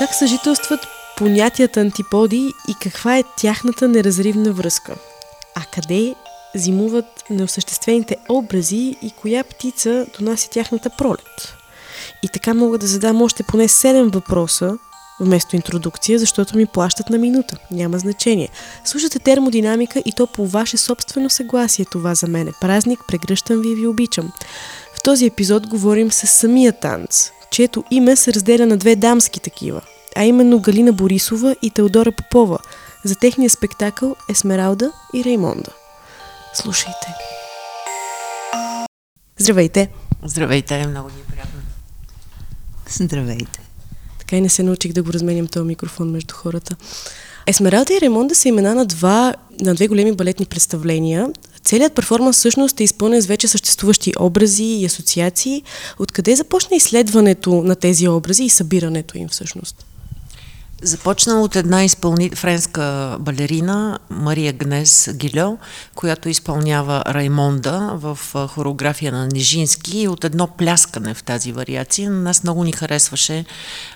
как 0.00 0.14
съжителстват 0.14 0.80
понятията 1.16 1.80
антиподи 1.80 2.52
и 2.68 2.74
каква 2.82 3.18
е 3.18 3.24
тяхната 3.36 3.88
неразривна 3.88 4.52
връзка? 4.52 4.94
А 5.54 5.60
къде 5.74 6.14
зимуват 6.54 7.24
неосъществените 7.30 8.16
образи 8.28 8.96
и 9.02 9.10
коя 9.10 9.44
птица 9.44 10.06
донася 10.18 10.50
тяхната 10.50 10.90
пролет? 10.98 11.54
И 12.22 12.28
така 12.28 12.54
мога 12.54 12.78
да 12.78 12.86
задам 12.86 13.22
още 13.22 13.42
поне 13.42 13.68
7 13.68 14.12
въпроса 14.12 14.78
вместо 15.20 15.56
интродукция, 15.56 16.18
защото 16.18 16.56
ми 16.56 16.66
плащат 16.66 17.10
на 17.10 17.18
минута. 17.18 17.56
Няма 17.70 17.98
значение. 17.98 18.48
Слушате 18.84 19.18
термодинамика 19.18 20.02
и 20.06 20.12
то 20.12 20.26
по 20.26 20.46
ваше 20.46 20.76
собствено 20.76 21.30
съгласие. 21.30 21.84
Това 21.84 22.14
за 22.14 22.26
мен 22.26 22.48
е 22.48 22.52
празник, 22.60 23.00
прегръщам 23.08 23.60
ви 23.60 23.68
и 23.68 23.74
ви 23.74 23.86
обичам. 23.86 24.32
В 24.94 25.02
този 25.02 25.26
епизод 25.26 25.66
говорим 25.66 26.12
с 26.12 26.26
самия 26.26 26.72
танц, 26.72 27.30
чието 27.50 27.84
име 27.90 28.16
се 28.16 28.34
разделя 28.34 28.66
на 28.66 28.76
две 28.76 28.96
дамски 28.96 29.40
такива, 29.40 29.80
а 30.16 30.24
именно 30.24 30.60
Галина 30.60 30.92
Борисова 30.92 31.56
и 31.62 31.70
Теодора 31.70 32.12
Попова 32.12 32.58
за 33.04 33.14
техния 33.14 33.50
спектакъл 33.50 34.16
Есмералда 34.30 34.92
и 35.14 35.24
Реймонда. 35.24 35.70
Слушайте. 36.54 37.14
Здравейте! 39.38 39.88
Здравейте, 40.22 40.86
много 40.86 41.08
ни 41.08 41.20
е 41.20 41.32
приятно. 41.32 41.60
Здравейте. 42.88 43.60
Така 44.18 44.36
и 44.36 44.40
не 44.40 44.48
се 44.48 44.62
научих 44.62 44.92
да 44.92 45.02
го 45.02 45.12
разменям 45.12 45.46
този 45.46 45.66
микрофон 45.66 46.10
между 46.10 46.34
хората. 46.34 46.76
Есмералда 47.50 47.94
и 47.94 48.00
Ремонда 48.00 48.34
са 48.34 48.48
имена 48.48 48.74
на, 48.74 48.86
два, 48.86 49.34
на 49.60 49.74
две 49.74 49.88
големи 49.88 50.12
балетни 50.12 50.46
представления. 50.46 51.28
Целият 51.64 51.92
перформанс 51.92 52.36
всъщност 52.36 52.80
е 52.80 52.84
изпълнен 52.84 53.22
с 53.22 53.26
вече 53.26 53.48
съществуващи 53.48 54.12
образи 54.20 54.64
и 54.64 54.84
асоциации. 54.84 55.62
Откъде 55.98 56.36
започна 56.36 56.76
изследването 56.76 57.62
на 57.62 57.76
тези 57.76 58.08
образи 58.08 58.44
и 58.44 58.48
събирането 58.48 59.18
им 59.18 59.28
всъщност? 59.28 59.86
Започна 60.82 61.42
от 61.42 61.56
една 61.56 61.84
изпълни... 61.84 62.30
френска 62.30 63.16
балерина, 63.20 63.98
Мария 64.10 64.52
Гнес 64.52 65.10
Гилео, 65.14 65.58
която 65.94 66.28
изпълнява 66.28 67.04
Раймонда 67.06 67.90
в 67.94 68.18
хореография 68.48 69.12
на 69.12 69.26
Нежински 69.26 70.00
и 70.00 70.08
от 70.08 70.24
едно 70.24 70.46
пляскане 70.46 71.14
в 71.14 71.22
тази 71.22 71.52
вариация. 71.52 72.10
На 72.10 72.20
нас 72.20 72.42
много 72.42 72.64
ни 72.64 72.72
харесваше 72.72 73.44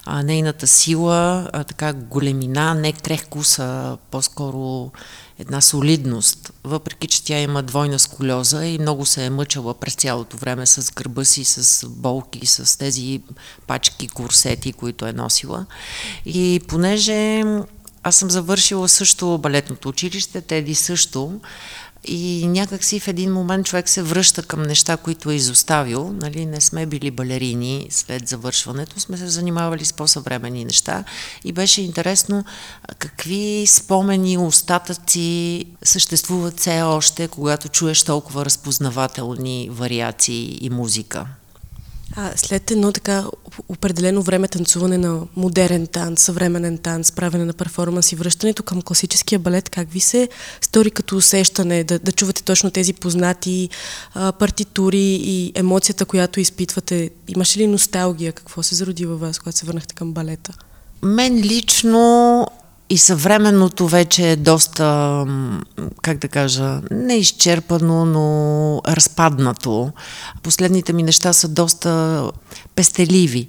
а, 0.04 0.22
нейната 0.22 0.66
сила, 0.66 1.50
а, 1.52 1.64
така 1.64 1.92
големина, 1.92 2.74
не 2.74 2.92
крехкост, 2.92 3.58
а 3.58 3.96
по-скоро 4.10 4.90
една 5.38 5.60
солидност, 5.60 6.52
въпреки 6.64 7.06
че 7.06 7.24
тя 7.24 7.38
има 7.38 7.62
двойна 7.62 7.98
сколиоза 7.98 8.66
и 8.66 8.78
много 8.78 9.06
се 9.06 9.24
е 9.24 9.30
мъчала 9.30 9.74
през 9.74 9.94
цялото 9.94 10.36
време 10.36 10.66
с 10.66 10.92
гърба 10.92 11.24
си, 11.24 11.44
с 11.44 11.88
болки, 11.88 12.46
с 12.46 12.78
тези 12.78 13.20
пачки 13.66 14.08
курсети, 14.08 14.72
които 14.72 15.06
е 15.06 15.12
носила. 15.12 15.66
И 16.26 16.60
понеже 16.68 17.44
аз 18.02 18.16
съм 18.16 18.30
завършила 18.30 18.88
също 18.88 19.38
балетното 19.38 19.88
училище, 19.88 20.40
Теди 20.40 20.74
също, 20.74 21.40
и 22.06 22.46
някак 22.46 22.84
си 22.84 23.00
в 23.00 23.08
един 23.08 23.32
момент 23.32 23.66
човек 23.66 23.88
се 23.88 24.02
връща 24.02 24.42
към 24.42 24.62
неща, 24.62 24.96
които 24.96 25.30
е 25.30 25.34
изоставил. 25.34 26.12
Нали? 26.12 26.46
Не 26.46 26.60
сме 26.60 26.86
били 26.86 27.10
балерини 27.10 27.86
след 27.90 28.28
завършването, 28.28 29.00
сме 29.00 29.16
се 29.16 29.28
занимавали 29.28 29.84
с 29.84 29.92
по-съвремени 29.92 30.64
неща 30.64 31.04
и 31.44 31.52
беше 31.52 31.82
интересно 31.82 32.44
какви 32.98 33.64
спомени, 33.66 34.38
остатъци 34.38 35.64
съществуват 35.82 36.60
все 36.60 36.82
още, 36.82 37.28
когато 37.28 37.68
чуеш 37.68 38.02
толкова 38.02 38.44
разпознавателни 38.44 39.68
вариации 39.72 40.58
и 40.60 40.70
музика. 40.70 41.26
А, 42.16 42.32
след 42.36 42.70
едно 42.70 42.92
така 42.92 43.24
определено 43.68 44.22
време 44.22 44.48
танцуване 44.48 44.98
на 44.98 45.20
модерен 45.36 45.86
танц, 45.86 46.22
съвременен 46.22 46.78
танц, 46.78 47.12
правене 47.12 47.44
на 47.44 47.52
перформанс 47.52 48.12
и 48.12 48.16
връщането 48.16 48.62
към 48.62 48.82
класическия 48.82 49.38
балет, 49.38 49.68
как 49.68 49.90
ви 49.90 50.00
се 50.00 50.28
стори 50.60 50.90
като 50.90 51.16
усещане 51.16 51.84
да, 51.84 51.98
да 51.98 52.12
чувате 52.12 52.42
точно 52.42 52.70
тези 52.70 52.92
познати 52.92 53.68
а, 54.14 54.32
партитури 54.32 55.20
и 55.22 55.52
емоцията, 55.54 56.04
която 56.04 56.40
изпитвате? 56.40 57.10
Имаше 57.28 57.58
ли 57.58 57.66
носталгия? 57.66 58.32
Какво 58.32 58.62
се 58.62 58.74
зароди 58.74 59.06
във 59.06 59.20
вас, 59.20 59.38
когато 59.38 59.58
се 59.58 59.66
върнахте 59.66 59.94
към 59.94 60.12
балета? 60.12 60.52
Мен 61.02 61.36
лично 61.36 62.46
и 62.90 62.98
съвременното 62.98 63.88
вече 63.88 64.30
е 64.30 64.36
доста, 64.36 65.26
как 66.02 66.18
да 66.18 66.28
кажа, 66.28 66.80
не 66.90 67.14
изчерпано, 67.14 68.04
но 68.04 68.80
разпаднато. 68.88 69.92
Последните 70.42 70.92
ми 70.92 71.02
неща 71.02 71.32
са 71.32 71.48
доста 71.48 72.22
пестеливи 72.74 73.48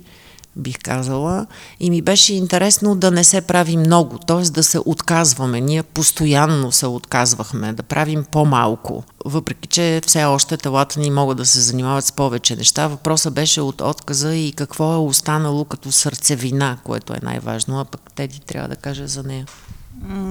бих 0.56 0.80
казала. 0.84 1.48
И 1.80 1.90
ми 1.90 2.02
беше 2.02 2.34
интересно 2.34 2.96
да 2.96 3.12
не 3.12 3.24
се 3.24 3.42
прави 3.42 3.78
много, 3.78 4.18
т.е. 4.18 4.42
да 4.42 4.64
се 4.64 4.80
отказваме. 4.86 5.62
Ние 5.62 5.84
постоянно 5.84 6.72
се 6.72 6.88
отказвахме, 6.88 7.74
да 7.74 7.84
правим 7.84 8.26
по-малко. 8.32 9.04
Въпреки, 9.26 9.68
че 9.68 10.02
все 10.08 10.24
още 10.24 10.58
телата 10.58 11.00
ни 11.00 11.12
могат 11.12 11.38
да 11.38 11.46
се 11.46 11.60
занимават 11.60 12.06
с 12.06 12.12
повече 12.12 12.56
неща. 12.56 12.88
Въпросът 12.88 13.34
беше 13.34 13.62
от 13.62 13.82
отказа 13.82 14.36
и 14.36 14.52
какво 14.52 14.94
е 14.94 14.98
останало 14.98 15.66
като 15.66 15.92
сърцевина, 15.92 16.78
което 16.84 17.14
е 17.14 17.20
най-важно, 17.24 17.80
а 17.80 17.86
пък 17.86 18.02
Теди 18.16 18.40
трябва 18.40 18.70
да 18.70 18.76
каже 18.76 19.08
за 19.08 19.24
нея. 19.24 19.46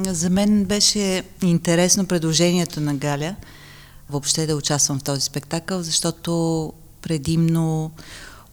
За 0.06 0.30
мен 0.30 0.64
беше 0.64 1.22
интересно 1.42 2.06
предложението 2.06 2.80
на 2.80 2.94
Галя 2.94 3.34
въобще 4.10 4.46
да 4.46 4.56
участвам 4.56 4.98
в 4.98 5.02
този 5.02 5.20
спектакъл, 5.20 5.82
защото 5.82 6.72
предимно 7.02 7.90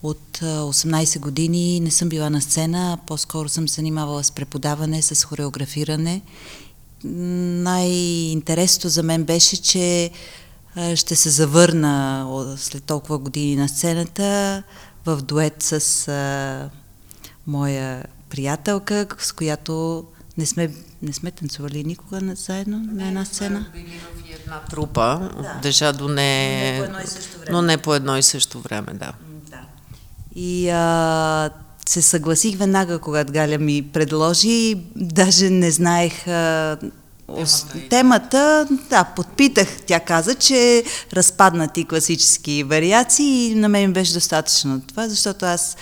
от 0.04 0.38
18 0.42 1.20
години 1.20 1.80
не 1.80 1.92
съм 1.92 2.10
била 2.10 2.30
на 2.30 2.42
сцена, 2.42 2.98
по-скоро 3.08 3.50
съм 3.50 3.68
се 3.68 3.76
занимавала 3.76 4.24
с 4.24 4.32
преподаване, 4.32 5.02
с 5.02 5.24
хореографиране. 5.26 6.22
Най-интересното 7.04 8.90
за 8.90 9.04
мен 9.04 9.24
беше, 9.24 9.62
че 9.62 10.12
ще 10.96 11.16
се 11.16 11.30
завърна 11.30 12.28
след 12.58 12.84
толкова 12.84 13.18
години 13.18 13.56
на 13.56 13.70
сцената 13.70 14.64
в 15.06 15.22
дует 15.22 15.64
с 15.64 16.08
а, 16.08 16.70
моя 17.48 18.06
приятелка, 18.30 19.08
с 19.20 19.32
която 19.32 20.06
не 20.38 20.46
сме, 20.46 20.74
не 21.02 21.14
сме 21.14 21.32
танцували 21.32 21.84
никога 21.84 22.36
заедно 22.36 22.78
на 22.78 23.08
една 23.08 23.26
сцена. 23.26 23.66
Били 23.74 24.00
в 24.00 24.40
една 24.42 24.62
трупа, 24.70 25.32
да. 25.42 25.60
държа 25.64 25.94
до 25.94 26.08
не... 26.08 26.80
Не 26.80 26.80
по 26.80 26.84
едно 26.86 27.00
и 27.00 27.08
също 27.08 27.40
време. 27.40 27.52
Но 27.52 27.62
не 27.62 27.78
по 27.78 27.96
едно 27.96 28.18
и 28.18 28.24
също 28.24 28.60
време, 28.60 28.94
да. 28.94 29.14
И 30.36 30.70
а, 30.70 31.50
се 31.90 32.02
съгласих 32.02 32.58
веднага, 32.58 33.00
когато 33.00 33.34
Галя 33.34 33.58
ми 33.58 33.82
предложи. 33.94 34.76
Даже 34.96 35.50
не 35.50 35.72
знаех 35.72 36.28
а, 36.28 36.78
темата, 37.28 37.90
темата. 37.90 38.68
Да, 38.90 39.04
подпитах. 39.04 39.68
Тя 39.86 40.00
каза, 40.00 40.36
че 40.36 40.84
разпаднати 41.14 41.86
класически 41.86 42.64
вариации 42.64 43.52
и 43.52 43.56
на 43.56 43.70
мен 43.70 43.94
беше 43.94 44.14
достатъчно 44.14 44.82
това, 44.82 45.10
защото 45.10 45.46
аз 45.46 45.78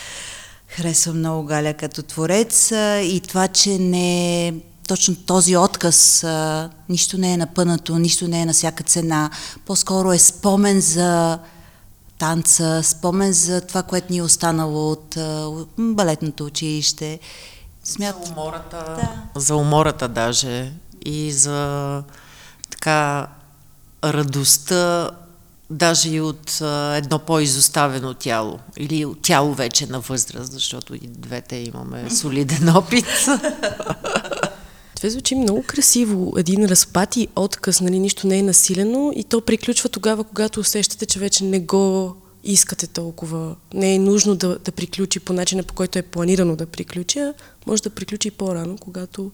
харесвам 0.67 1.17
много 1.17 1.43
Галя 1.43 1.73
като 1.73 2.03
творец 2.03 2.71
а, 2.71 3.01
и 3.01 3.19
това, 3.19 3.47
че 3.47 3.77
не 3.77 4.53
точно 4.87 5.15
този 5.15 5.57
отказ, 5.57 6.23
а, 6.23 6.69
нищо 6.89 7.17
не 7.17 7.33
е 7.33 7.37
напънато, 7.37 7.99
нищо 7.99 8.27
не 8.27 8.41
е 8.41 8.45
на 8.45 8.53
всяка 8.53 8.83
цена, 8.83 9.29
по-скоро 9.65 10.11
е 10.11 10.17
спомен 10.17 10.81
за 10.81 11.39
танца, 12.19 12.83
спомен 12.83 13.33
за 13.33 13.61
това, 13.61 13.83
което 13.83 14.13
ни 14.13 14.17
е 14.17 14.23
останало 14.23 14.91
от, 14.91 15.15
от 15.17 15.69
балетното 15.77 16.45
училище. 16.45 17.19
Смят... 17.83 18.15
За 18.25 18.31
умората, 18.31 18.77
да. 18.77 19.39
за 19.39 19.55
умората 19.55 20.07
даже 20.07 20.73
и 21.05 21.31
за 21.31 22.03
така 22.69 23.27
радостта 24.03 25.09
даже 25.69 26.09
и 26.09 26.21
от 26.21 26.61
а, 26.61 26.95
едно 26.95 27.19
по-изоставено 27.19 28.13
тяло 28.13 28.59
или 28.77 29.05
тяло 29.21 29.53
вече 29.53 29.87
на 29.87 29.99
възраст, 29.99 30.51
защото 30.51 30.95
и 30.95 30.99
двете 30.99 31.55
имаме 31.55 32.09
солиден 32.15 32.75
опит. 32.75 33.05
Това 34.99 35.09
звучи 35.09 35.35
много 35.35 35.63
красиво. 35.67 36.33
Един 36.37 36.65
разпад 36.65 37.17
и 37.17 37.27
отказ, 37.35 37.81
нали, 37.81 37.99
нищо 37.99 38.27
не 38.27 38.39
е 38.39 38.43
насилено 38.43 39.13
и 39.15 39.23
то 39.23 39.41
приключва 39.41 39.89
тогава, 39.89 40.23
когато 40.23 40.59
усещате, 40.59 41.05
че 41.05 41.19
вече 41.19 41.43
не 41.43 41.59
го 41.59 42.15
искате 42.43 42.87
толкова. 42.87 43.55
Не 43.73 43.95
е 43.95 43.99
нужно 43.99 44.35
да, 44.35 44.59
да 44.59 44.71
приключи 44.71 45.19
по 45.19 45.33
начина, 45.33 45.63
по 45.63 45.73
който 45.73 45.99
е 45.99 46.01
планирано 46.01 46.55
да 46.55 46.65
приключи, 46.65 47.19
а 47.19 47.33
може 47.67 47.83
да 47.83 47.89
приключи 47.89 48.31
по-рано, 48.31 48.77
когато 48.77 49.31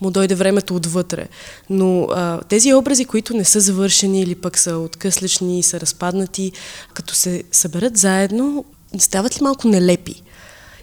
му 0.00 0.10
дойде 0.10 0.34
времето 0.34 0.76
отвътре. 0.76 1.28
Но 1.70 2.02
а, 2.10 2.40
тези 2.40 2.74
образи, 2.74 3.04
които 3.04 3.36
не 3.36 3.44
са 3.44 3.60
завършени 3.60 4.22
или 4.22 4.34
пък 4.34 4.58
са 4.58 4.76
откъслечни, 4.76 5.62
са 5.62 5.80
разпаднати, 5.80 6.52
като 6.94 7.14
се 7.14 7.44
съберат 7.52 7.96
заедно, 7.96 8.64
стават 8.98 9.36
ли 9.36 9.44
малко 9.44 9.68
нелепи? 9.68 10.22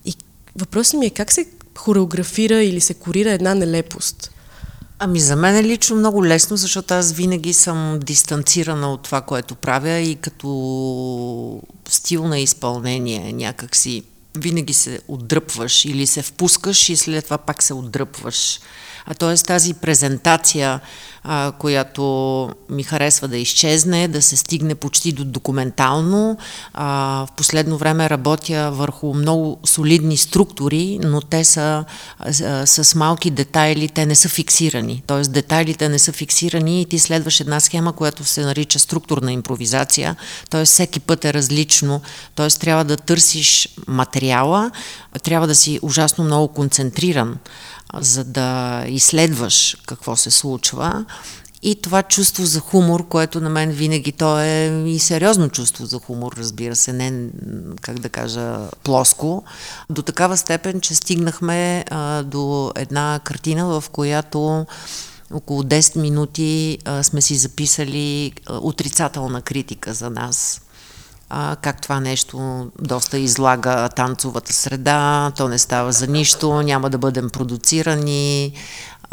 И 0.06 0.16
въпросът 0.56 1.00
ми 1.00 1.06
е 1.06 1.10
как 1.10 1.32
се 1.32 1.46
хореографира 1.78 2.64
или 2.64 2.82
се 2.82 2.94
корира 2.94 3.32
една 3.32 3.56
нелепост? 3.56 4.32
Ами 5.00 5.20
за 5.20 5.36
мен 5.36 5.56
е 5.56 5.64
лично 5.64 5.96
много 5.96 6.26
лесно, 6.26 6.58
защото 6.58 6.94
аз 6.94 7.12
винаги 7.12 7.54
съм 7.54 8.00
дистанцирана 8.04 8.94
от 8.94 9.04
това, 9.04 9.22
което 9.22 9.56
правя 9.56 10.00
и 10.00 10.16
като 10.16 11.62
стил 11.90 12.28
на 12.28 12.40
изпълнение 12.40 13.34
някакси 13.34 14.04
винаги 14.38 14.74
се 14.74 15.00
отдръпваш 15.08 15.86
или 15.86 16.08
се 16.08 16.22
впускаш 16.22 16.90
и 16.90 16.96
след 16.96 17.24
това 17.24 17.38
пак 17.38 17.64
се 17.64 17.74
отдръпваш. 17.74 18.60
А 19.06 19.14
т.е. 19.14 19.36
тази 19.36 19.74
презентация, 19.74 20.80
а, 21.24 21.52
която 21.52 22.50
ми 22.70 22.84
харесва 22.84 23.28
да 23.28 23.38
изчезне, 23.38 24.08
да 24.08 24.22
се 24.22 24.38
стигне 24.38 24.76
почти 24.76 25.12
до 25.12 25.26
документално. 25.26 26.38
А, 26.74 26.86
в 27.26 27.32
последно 27.38 27.78
време 27.78 28.10
работя 28.10 28.72
върху 28.74 29.14
много 29.14 29.60
солидни 29.66 30.18
структури, 30.18 31.00
но 31.04 31.22
те 31.22 31.44
са 31.44 31.86
а, 32.20 32.34
с 32.68 32.96
малки 32.96 33.30
детайли, 33.30 33.90
те 33.90 34.06
не 34.06 34.16
са 34.16 34.30
фиксирани. 34.30 35.04
Т.е. 35.08 35.22
детайлите 35.22 35.90
не 35.90 36.00
са 36.00 36.12
фиксирани 36.12 36.82
и 36.82 36.86
ти 36.86 37.00
следваш 37.00 37.40
една 37.40 37.60
схема, 37.60 37.94
която 37.94 38.24
се 38.24 38.42
нарича 38.42 38.80
структурна 38.80 39.32
импровизация. 39.32 40.16
Т.е. 40.50 40.66
всеки 40.66 41.00
път 41.00 41.26
е 41.26 41.34
различно. 41.34 42.02
Т.е. 42.36 42.48
трябва 42.48 42.84
да 42.84 42.98
търсиш 42.98 43.70
материала, 43.88 44.72
трябва 45.24 45.48
да 45.48 45.56
си 45.56 45.80
ужасно 45.82 46.24
много 46.24 46.48
концентриран 46.48 47.38
за 48.00 48.24
да 48.24 48.84
изследваш 48.88 49.78
какво 49.86 50.16
се 50.16 50.32
случва. 50.32 51.06
И 51.64 51.76
това 51.76 52.04
чувство 52.04 52.46
за 52.46 52.60
хумор, 52.60 53.08
което 53.08 53.42
на 53.42 53.50
мен 53.50 53.72
винаги 53.72 54.12
то 54.12 54.40
е 54.40 54.84
и 54.88 55.00
сериозно 55.00 55.50
чувство 55.50 55.86
за 55.86 56.00
хумор, 56.00 56.34
разбира 56.38 56.76
се, 56.76 56.94
не, 56.94 57.30
как 57.82 58.00
да 58.00 58.10
кажа, 58.10 58.58
плоско, 58.84 59.44
до 59.90 60.02
такава 60.02 60.38
степен, 60.38 60.82
че 60.82 60.96
стигнахме 60.96 61.86
а, 61.90 62.24
до 62.24 62.72
една 62.76 63.20
картина, 63.24 63.82
в 63.82 63.90
която 63.90 64.66
около 65.34 65.64
10 65.64 66.00
минути 66.02 66.78
а, 66.86 67.04
сме 67.04 67.22
си 67.22 67.36
записали 67.36 68.34
а, 68.46 68.58
отрицателна 68.58 69.42
критика 69.42 69.94
за 69.94 70.10
нас 70.10 70.62
как 71.62 71.82
това 71.82 72.00
нещо 72.00 72.68
доста 72.82 73.18
излага 73.18 73.90
танцовата 73.90 74.54
среда, 74.54 75.32
то 75.38 75.48
не 75.48 75.58
става 75.60 75.92
за 75.92 76.08
нищо, 76.08 76.62
няма 76.62 76.90
да 76.90 76.98
бъдем 76.98 77.30
продуцирани. 77.30 78.54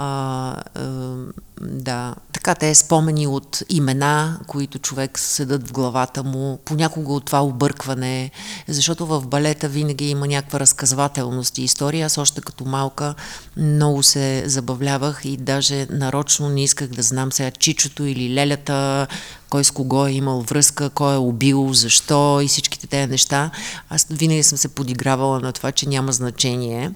А, 0.01 0.57
а, 0.75 1.15
да, 1.61 2.15
така 2.33 2.55
те 2.55 2.71
е 2.71 2.75
спомени 2.75 3.27
от 3.27 3.63
имена, 3.69 4.39
които 4.47 4.79
човек 4.79 5.19
седат 5.19 5.69
в 5.69 5.73
главата 5.73 6.23
му, 6.23 6.59
понякога 6.65 7.13
от 7.13 7.25
това 7.25 7.45
объркване, 7.45 8.31
защото 8.69 9.07
в 9.07 9.27
балета 9.27 9.69
винаги 9.69 10.11
има 10.11 10.27
някаква 10.27 10.61
разказвателност 10.61 11.59
и 11.59 11.63
история. 11.63 12.07
Аз 12.07 12.19
още 12.19 12.41
като 12.41 12.65
малка 12.65 13.15
много 13.57 14.03
се 14.03 14.43
забавлявах 14.47 15.21
и 15.25 15.37
даже 15.37 15.87
нарочно 15.91 16.49
не 16.49 16.63
исках 16.63 16.89
да 16.89 17.03
знам 17.03 17.33
сега 17.33 17.51
чичото 17.51 18.05
или 18.05 18.35
лелята, 18.35 19.07
кой 19.51 19.65
с 19.65 19.71
кого 19.71 20.07
е 20.07 20.13
имал 20.13 20.41
връзка, 20.41 20.91
кой 20.91 21.15
е 21.15 21.19
убил, 21.19 21.73
защо 21.73 22.41
и 22.41 22.49
всичките 22.49 22.87
тези 22.87 23.11
неща. 23.11 23.51
Аз 23.91 24.07
винаги 24.11 24.43
съм 24.43 24.59
се 24.59 24.69
подигравала 24.69 25.41
на 25.41 25.53
това, 25.53 25.73
че 25.73 25.89
няма 25.89 26.13
значение. 26.13 26.93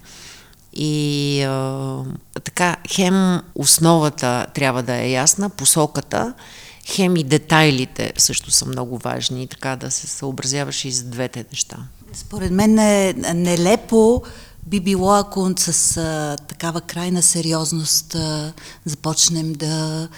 И 0.73 1.43
а, 1.43 2.05
така, 2.45 2.77
хем 2.89 3.43
основата 3.55 4.47
трябва 4.55 4.83
да 4.83 4.95
е 4.95 5.11
ясна, 5.11 5.51
посоката, 5.51 6.35
хем 6.87 7.17
и 7.17 7.25
детайлите 7.25 8.13
също 8.17 8.51
са 8.51 8.67
много 8.67 8.99
важни, 8.99 9.47
така 9.47 9.77
да 9.77 9.91
се 9.91 10.07
съобразяваш 10.07 10.85
и 10.85 10.93
за 10.93 11.05
двете 11.05 11.45
неща. 11.53 11.77
Според 12.13 12.51
мен 12.51 12.79
е 12.79 13.13
нелепо 13.35 14.23
би 14.67 14.81
било, 14.81 15.13
ако 15.13 15.51
с 15.59 15.97
а, 15.97 16.37
такава 16.49 16.81
крайна 16.81 17.23
сериозност 17.23 18.15
а, 18.15 18.53
започнем 18.85 19.53
да, 19.53 20.09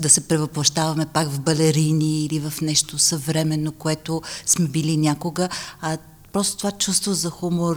да 0.00 0.08
се 0.08 0.28
превъплащаваме 0.28 1.06
пак 1.06 1.28
в 1.28 1.40
балерини 1.40 2.24
или 2.24 2.40
в 2.40 2.60
нещо 2.60 2.98
съвременно, 2.98 3.72
което 3.72 4.22
сме 4.46 4.68
били 4.68 4.96
някога, 4.96 5.48
а 5.80 5.98
просто 6.36 6.56
това 6.56 6.72
чувство 6.72 7.12
за 7.12 7.30
хумор, 7.30 7.76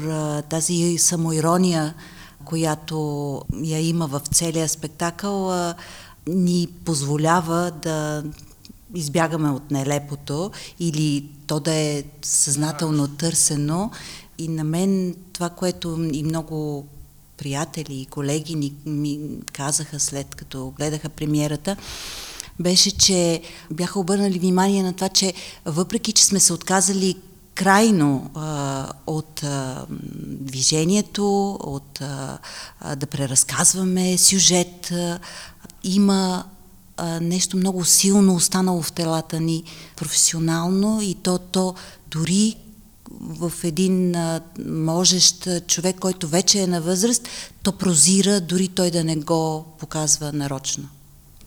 тази 0.49 0.97
самоирония, 0.97 1.93
която 2.45 3.41
я 3.63 3.79
има 3.79 4.07
в 4.07 4.21
целия 4.31 4.69
спектакъл, 4.69 5.51
ни 6.27 6.67
позволява 6.85 7.71
да 7.81 8.23
избягаме 8.95 9.49
от 9.49 9.71
нелепото 9.71 10.51
или 10.79 11.29
то 11.47 11.59
да 11.59 11.73
е 11.73 12.03
съзнателно 12.21 13.07
търсено. 13.07 13.91
И 14.37 14.47
на 14.47 14.63
мен 14.63 15.15
това, 15.33 15.49
което 15.49 16.09
и 16.13 16.23
много 16.23 16.87
приятели 17.37 18.01
и 18.01 18.05
колеги 18.05 18.55
ни, 18.55 18.73
ми 18.85 19.19
казаха 19.53 19.99
след 19.99 20.35
като 20.35 20.73
гледаха 20.77 21.09
премиерата, 21.09 21.77
беше, 22.59 22.97
че 22.97 23.41
бяха 23.71 23.99
обърнали 23.99 24.39
внимание 24.39 24.83
на 24.83 24.93
това, 24.93 25.09
че 25.09 25.33
въпреки, 25.65 26.11
че 26.11 26.25
сме 26.25 26.39
се 26.39 26.53
отказали 26.53 27.15
крайно 27.59 28.31
а, 28.35 28.87
от 29.07 29.43
а, 29.43 29.85
движението, 30.21 31.51
от 31.51 32.01
а, 32.01 32.37
да 32.95 33.05
преразказваме 33.05 34.17
сюжет. 34.17 34.91
А, 34.91 35.19
има 35.83 36.45
а, 36.97 37.19
нещо 37.19 37.57
много 37.57 37.85
силно 37.85 38.35
останало 38.35 38.81
в 38.81 38.91
телата 38.91 39.39
ни 39.39 39.63
професионално 39.95 41.01
и 41.01 41.15
то, 41.23 41.37
то 41.37 41.75
дори 42.11 42.55
в 43.21 43.51
един 43.63 44.15
а, 44.15 44.41
можещ 44.67 45.47
човек, 45.67 45.99
който 45.99 46.27
вече 46.27 46.61
е 46.61 46.67
на 46.67 46.81
възраст, 46.81 47.27
то 47.63 47.71
прозира, 47.71 48.41
дори 48.41 48.67
той 48.67 48.91
да 48.91 49.03
не 49.03 49.15
го 49.15 49.65
показва 49.79 50.33
нарочно. 50.33 50.89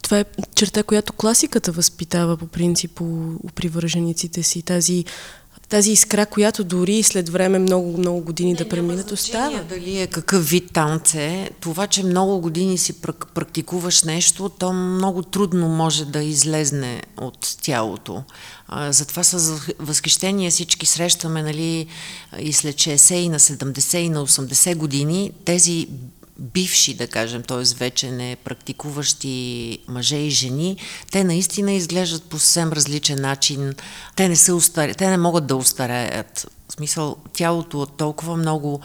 Това 0.03 0.19
е 0.19 0.25
черта, 0.55 0.83
която 0.83 1.13
класиката 1.13 1.73
възпитава 1.73 2.37
по 2.37 2.47
принцип 2.47 3.01
у 3.01 3.49
привържениците 3.55 4.43
си. 4.43 4.63
Тази 4.63 5.05
тази 5.73 5.93
искра, 5.93 6.27
която 6.27 6.65
дори 6.65 7.03
след 7.03 7.29
време 7.29 7.59
много, 7.59 7.99
много 7.99 8.21
години 8.21 8.53
не, 8.53 8.57
да 8.57 8.69
преминат, 8.69 9.11
остава. 9.11 9.63
Дали 9.69 10.01
е 10.01 10.07
какъв 10.07 10.49
вид 10.51 10.73
танце, 10.73 11.51
това, 11.61 11.87
че 11.87 12.05
много 12.05 12.41
години 12.41 12.79
си 12.79 12.93
практикуваш 13.35 14.03
нещо, 14.03 14.49
то 14.49 14.73
много 14.73 15.23
трудно 15.23 15.69
може 15.69 16.05
да 16.05 16.23
излезне 16.23 17.03
от 17.17 17.57
тялото. 17.63 18.23
затова 18.91 19.25
с 19.25 19.61
възхищение 19.79 20.51
всички 20.51 20.87
срещаме, 20.87 21.43
нали, 21.43 21.87
и 22.39 22.53
след 22.53 22.75
60, 22.75 23.15
и 23.15 23.29
на 23.29 23.39
70, 23.39 23.97
и 23.97 24.09
на 24.09 24.27
80 24.27 24.77
години, 24.77 25.33
тези 25.45 25.89
бивши, 26.39 26.95
да 26.95 27.07
кажем, 27.07 27.43
т.е. 27.43 27.75
вече 27.79 28.11
не 28.11 28.37
практикуващи 28.37 29.79
мъже 29.89 30.17
и 30.17 30.31
жени, 30.31 30.77
те 31.11 31.25
наистина 31.25 31.73
изглеждат 31.73 32.23
по 32.23 32.39
съвсем 32.39 32.73
различен 32.73 33.21
начин. 33.21 33.75
Те 34.17 34.29
не, 34.29 34.37
са 34.37 34.55
устаре, 34.55 34.95
те 34.95 35.11
не 35.11 35.17
могат 35.17 35.47
да 35.47 35.57
устареят. 35.57 36.47
В 36.69 36.73
смисъл, 36.73 37.17
тялото 37.33 37.87
толкова 37.87 38.37
много 38.37 38.81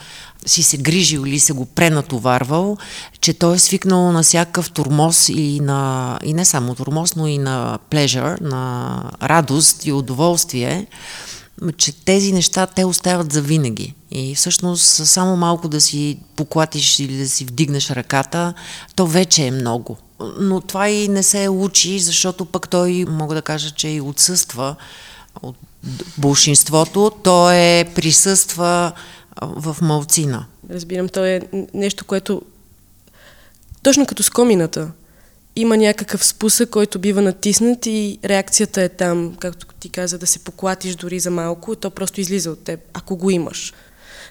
си 0.46 0.62
се 0.62 0.76
грижил 0.76 1.26
или 1.26 1.38
се 1.38 1.52
го 1.52 1.66
пренатоварвал, 1.66 2.76
че 3.20 3.34
той 3.34 3.56
е 3.56 3.58
свикнал 3.58 4.12
на 4.12 4.22
всякакъв 4.22 4.70
турмоз 4.70 5.28
и, 5.28 5.60
на, 5.60 6.18
и 6.24 6.34
не 6.34 6.44
само 6.44 6.74
турмоз, 6.74 7.16
но 7.16 7.26
и 7.26 7.38
на 7.38 7.78
pleasure, 7.90 8.40
на 8.40 9.02
радост 9.22 9.86
и 9.86 9.92
удоволствие 9.92 10.86
че 11.76 11.92
тези 11.92 12.32
неща 12.32 12.66
те 12.66 12.84
остават 12.84 13.32
за 13.32 13.42
винаги. 13.42 13.94
И 14.10 14.34
всъщност 14.34 15.06
само 15.06 15.36
малко 15.36 15.68
да 15.68 15.80
си 15.80 16.18
поклатиш 16.36 16.98
или 16.98 17.16
да 17.16 17.28
си 17.28 17.44
вдигнеш 17.44 17.90
ръката, 17.90 18.54
то 18.96 19.06
вече 19.06 19.46
е 19.46 19.50
много. 19.50 19.96
Но 20.40 20.60
това 20.60 20.88
и 20.88 21.08
не 21.08 21.22
се 21.22 21.48
учи, 21.48 21.98
защото 21.98 22.44
пък 22.44 22.68
той, 22.68 23.04
мога 23.08 23.34
да 23.34 23.42
кажа, 23.42 23.70
че 23.70 23.88
и 23.88 24.00
отсъства 24.00 24.76
от 25.42 25.56
большинството, 26.18 27.12
то 27.22 27.50
е 27.50 27.90
присъства 27.94 28.92
в 29.42 29.76
малцина. 29.82 30.46
Разбирам, 30.70 31.08
то 31.08 31.24
е 31.24 31.40
нещо, 31.74 32.04
което 32.04 32.42
точно 33.82 34.06
като 34.06 34.22
с 34.22 34.30
комината 34.30 34.90
има 35.60 35.76
някакъв 35.76 36.26
спусък, 36.26 36.70
който 36.70 36.98
бива 36.98 37.22
натиснат 37.22 37.86
и 37.86 38.18
реакцията 38.24 38.82
е 38.82 38.88
там, 38.88 39.36
както 39.40 39.66
ти 39.80 39.88
каза, 39.88 40.18
да 40.18 40.26
се 40.26 40.38
поклатиш 40.38 40.94
дори 40.94 41.20
за 41.20 41.30
малко, 41.30 41.76
то 41.76 41.90
просто 41.90 42.20
излиза 42.20 42.50
от 42.50 42.64
теб, 42.64 42.80
ако 42.92 43.16
го 43.16 43.30
имаш. 43.30 43.74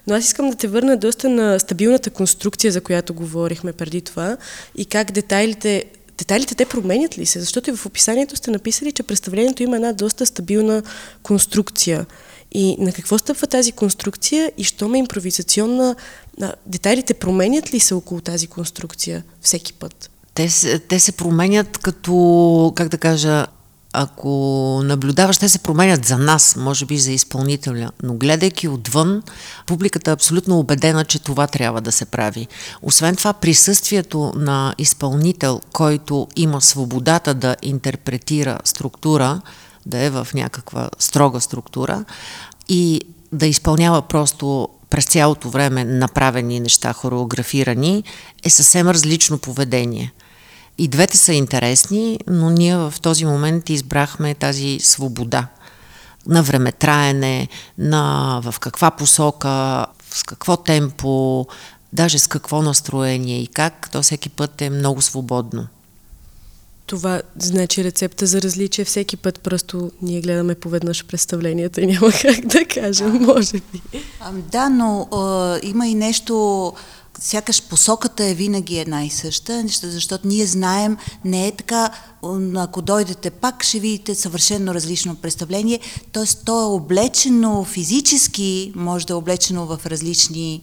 Но 0.08 0.16
аз 0.16 0.26
искам 0.26 0.50
да 0.50 0.56
те 0.56 0.68
върна 0.68 0.98
доста 0.98 1.30
на 1.30 1.60
стабилната 1.60 2.10
конструкция, 2.10 2.72
за 2.72 2.82
която 2.82 3.14
говорихме 3.14 3.74
преди 3.74 4.02
това 4.02 4.38
и 4.76 4.86
как 4.86 5.12
детайлите 5.12 5.86
детайлите 6.18 6.56
те 6.56 6.66
променят 6.66 7.18
ли 7.18 7.26
се? 7.26 7.40
Защото 7.40 7.70
и 7.70 7.76
в 7.76 7.86
описанието 7.86 8.36
сте 8.36 8.52
написали, 8.52 8.92
че 8.92 9.04
представлението 9.04 9.64
има 9.64 9.76
една 9.76 9.94
доста 9.94 10.26
стабилна 10.26 10.84
конструкция. 11.24 12.06
И 12.52 12.76
на 12.80 12.92
какво 12.92 13.18
стъпва 13.18 13.48
тази 13.48 13.72
конструкция 13.72 14.52
и 14.58 14.64
що 14.64 14.88
ме 14.88 14.98
импровизационна, 14.98 15.96
детайлите 16.66 17.14
променят 17.14 17.74
ли 17.74 17.80
се 17.80 17.94
около 17.94 18.22
тази 18.22 18.48
конструкция 18.48 19.24
всеки 19.42 19.74
път? 19.74 20.10
Те, 20.38 20.80
те 20.80 21.00
се 21.00 21.12
променят 21.12 21.78
като, 21.78 22.74
как 22.76 22.90
да 22.90 22.98
кажа, 22.98 23.46
ако 23.94 24.30
наблюдаваш, 24.84 25.38
те 25.38 25.50
се 25.50 25.60
променят 25.60 26.06
за 26.06 26.18
нас, 26.18 26.56
може 26.56 26.86
би 26.86 26.98
за 26.98 27.12
изпълнителя, 27.12 27.92
но 28.04 28.14
гледайки 28.14 28.68
отвън, 28.68 29.24
публиката 29.66 30.12
е 30.12 30.14
абсолютно 30.14 30.60
убедена, 30.60 31.06
че 31.06 31.20
това 31.20 31.48
трябва 31.48 31.82
да 31.82 31.92
се 31.92 32.06
прави. 32.06 32.48
Освен 32.82 33.16
това, 33.16 33.34
присъствието 33.34 34.34
на 34.36 34.76
изпълнител, 34.78 35.62
който 35.74 36.28
има 36.36 36.62
свободата 36.62 37.34
да 37.34 37.56
интерпретира 37.62 38.60
структура, 38.64 39.42
да 39.86 39.98
е 39.98 40.10
в 40.10 40.28
някаква 40.34 40.90
строга 41.00 41.42
структура, 41.42 42.06
и 42.70 43.02
да 43.32 43.48
изпълнява 43.48 44.02
просто 44.02 44.70
през 44.90 45.06
цялото 45.06 45.50
време 45.50 45.86
направени 45.86 46.60
неща, 46.60 46.94
хореографирани, 46.94 48.04
е 48.44 48.50
съвсем 48.50 48.90
различно 48.90 49.38
поведение. 49.38 50.14
И 50.78 50.88
двете 50.88 51.18
са 51.18 51.34
интересни, 51.34 52.20
но 52.28 52.50
ние 52.50 52.78
в 52.78 52.94
този 53.02 53.26
момент 53.26 53.70
избрахме 53.70 54.36
тази 54.36 54.80
свобода 54.80 55.48
на 56.28 56.44
времетраене, 56.44 57.48
на 57.78 58.40
в 58.44 58.60
каква 58.60 58.92
посока, 58.92 59.86
с 60.12 60.24
какво 60.24 60.58
темпо, 60.58 61.46
даже 61.94 62.20
с 62.20 62.28
какво 62.28 62.62
настроение 62.62 63.42
и 63.42 63.48
как, 63.48 63.90
то 63.92 64.02
всеки 64.02 64.30
път 64.30 64.62
е 64.62 64.70
много 64.70 65.02
свободно. 65.02 65.68
Това 66.86 67.22
значи 67.40 67.84
рецепта 67.84 68.26
за 68.26 68.42
различие 68.42 68.86
всеки 68.86 69.18
път, 69.18 69.40
просто 69.40 69.92
ние 70.02 70.22
гледаме 70.22 70.56
поведнъж 70.56 71.06
представленията 71.06 71.82
и 71.82 71.88
няма 71.88 72.12
как 72.22 72.46
да 72.46 72.66
кажем, 72.66 73.24
може 73.24 73.58
би. 73.74 73.82
Да, 74.52 74.70
но 74.70 75.02
а, 75.02 75.60
има 75.64 75.88
и 75.88 75.96
нещо, 75.96 76.74
сякаш 77.20 77.64
посоката 77.64 78.26
е 78.26 78.34
винаги 78.34 78.78
една 78.78 79.06
и 79.06 79.10
съща, 79.10 79.64
защото 79.84 80.28
ние 80.28 80.46
знаем, 80.46 80.98
не 81.26 81.48
е 81.48 81.52
така, 81.52 81.90
ако 82.56 82.82
дойдете 82.82 83.30
пак, 83.30 83.64
ще 83.64 83.80
видите 83.80 84.16
съвършено 84.16 84.74
различно 84.74 85.16
представление, 85.16 85.80
т.е. 86.12 86.26
то 86.46 86.62
е 86.62 86.66
облечено 86.66 87.64
физически, 87.64 88.72
може 88.76 89.08
да 89.08 89.14
е 89.14 89.18
облечено 89.18 89.66
в 89.66 89.86
различни 89.86 90.62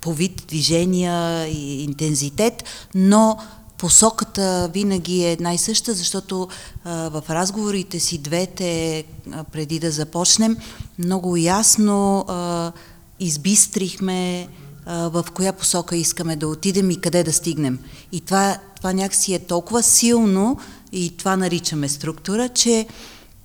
по 0.00 0.12
вид 0.12 0.42
движения 0.48 1.46
и 1.48 1.84
интензитет, 1.84 2.64
но 2.94 3.38
посоката 3.78 4.70
винаги 4.74 5.24
е 5.24 5.32
една 5.32 5.54
и 5.54 5.58
съща, 5.58 5.94
защото 5.94 6.48
а, 6.84 7.08
в 7.08 7.22
разговорите 7.30 8.00
си 8.00 8.18
двете, 8.18 9.04
а, 9.32 9.44
преди 9.44 9.78
да 9.78 9.90
започнем, 9.90 10.56
много 10.98 11.36
ясно 11.36 12.24
а, 12.28 12.72
избистрихме 13.20 14.48
в 14.86 15.24
коя 15.34 15.52
посока 15.52 15.96
искаме 15.96 16.36
да 16.36 16.48
отидем 16.48 16.90
и 16.90 17.00
къде 17.00 17.24
да 17.24 17.32
стигнем. 17.32 17.78
И 18.12 18.20
това, 18.20 18.58
това 18.76 18.92
някакси 18.92 19.34
е 19.34 19.38
толкова 19.38 19.82
силно 19.82 20.58
и 20.92 21.16
това 21.16 21.36
наричаме 21.36 21.88
структура, 21.88 22.48
че, 22.48 22.86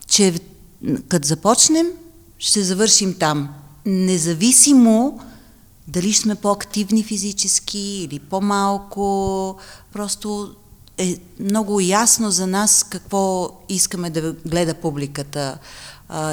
че 0.07 0.33
като 1.07 1.27
започнем, 1.27 1.87
ще 2.39 2.63
завършим 2.63 3.13
там. 3.13 3.49
Независимо 3.85 5.19
дали 5.87 6.13
сме 6.13 6.35
по-активни 6.35 7.03
физически 7.03 7.79
или 7.79 8.19
по-малко, 8.19 9.57
просто 9.93 10.55
е 10.97 11.17
много 11.39 11.79
ясно 11.79 12.31
за 12.31 12.47
нас 12.47 12.83
какво 12.83 13.51
искаме 13.69 14.09
да 14.09 14.33
гледа 14.45 14.73
публиката. 14.73 15.57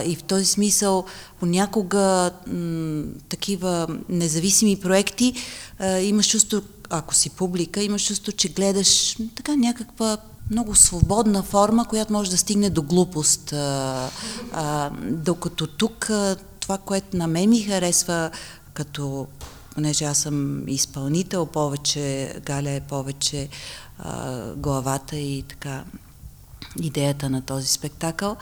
И 0.06 0.16
в 0.16 0.22
този 0.22 0.44
смисъл 0.44 1.04
понякога 1.40 2.30
м- 2.46 3.02
такива 3.28 3.86
независими 4.08 4.80
проекти 4.80 5.34
а, 5.78 5.98
имаш 5.98 6.30
чувство, 6.30 6.62
ако 6.90 7.14
си 7.14 7.30
публика, 7.30 7.82
имаш 7.82 8.06
чувство, 8.06 8.32
че 8.32 8.48
гледаш 8.48 9.16
така 9.36 9.56
някаква 9.56 10.16
много 10.50 10.74
свободна 10.74 11.42
форма, 11.42 11.84
която 11.84 12.12
може 12.12 12.30
да 12.30 12.38
стигне 12.38 12.70
до 12.70 12.82
глупост. 12.82 13.52
А, 13.52 14.10
а, 14.52 14.90
докато 15.10 15.66
тук 15.66 16.10
това, 16.60 16.78
което 16.78 17.16
на 17.16 17.26
мен 17.26 17.50
ми 17.50 17.60
харесва 17.60 18.30
като 18.74 19.26
понеже 19.74 20.04
аз 20.04 20.18
съм 20.18 20.68
изпълнител, 20.68 21.46
повече, 21.46 22.34
Галя 22.44 22.70
е 22.70 22.80
повече 22.80 23.48
а, 23.98 24.40
главата 24.54 25.16
и 25.16 25.44
така 25.48 25.84
идеята 26.82 27.30
на 27.30 27.42
този 27.42 27.66
спектакъл, 27.66 28.36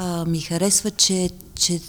а, 0.00 0.24
ми 0.24 0.40
харесва, 0.40 0.90
че, 0.90 1.30
че 1.54 1.80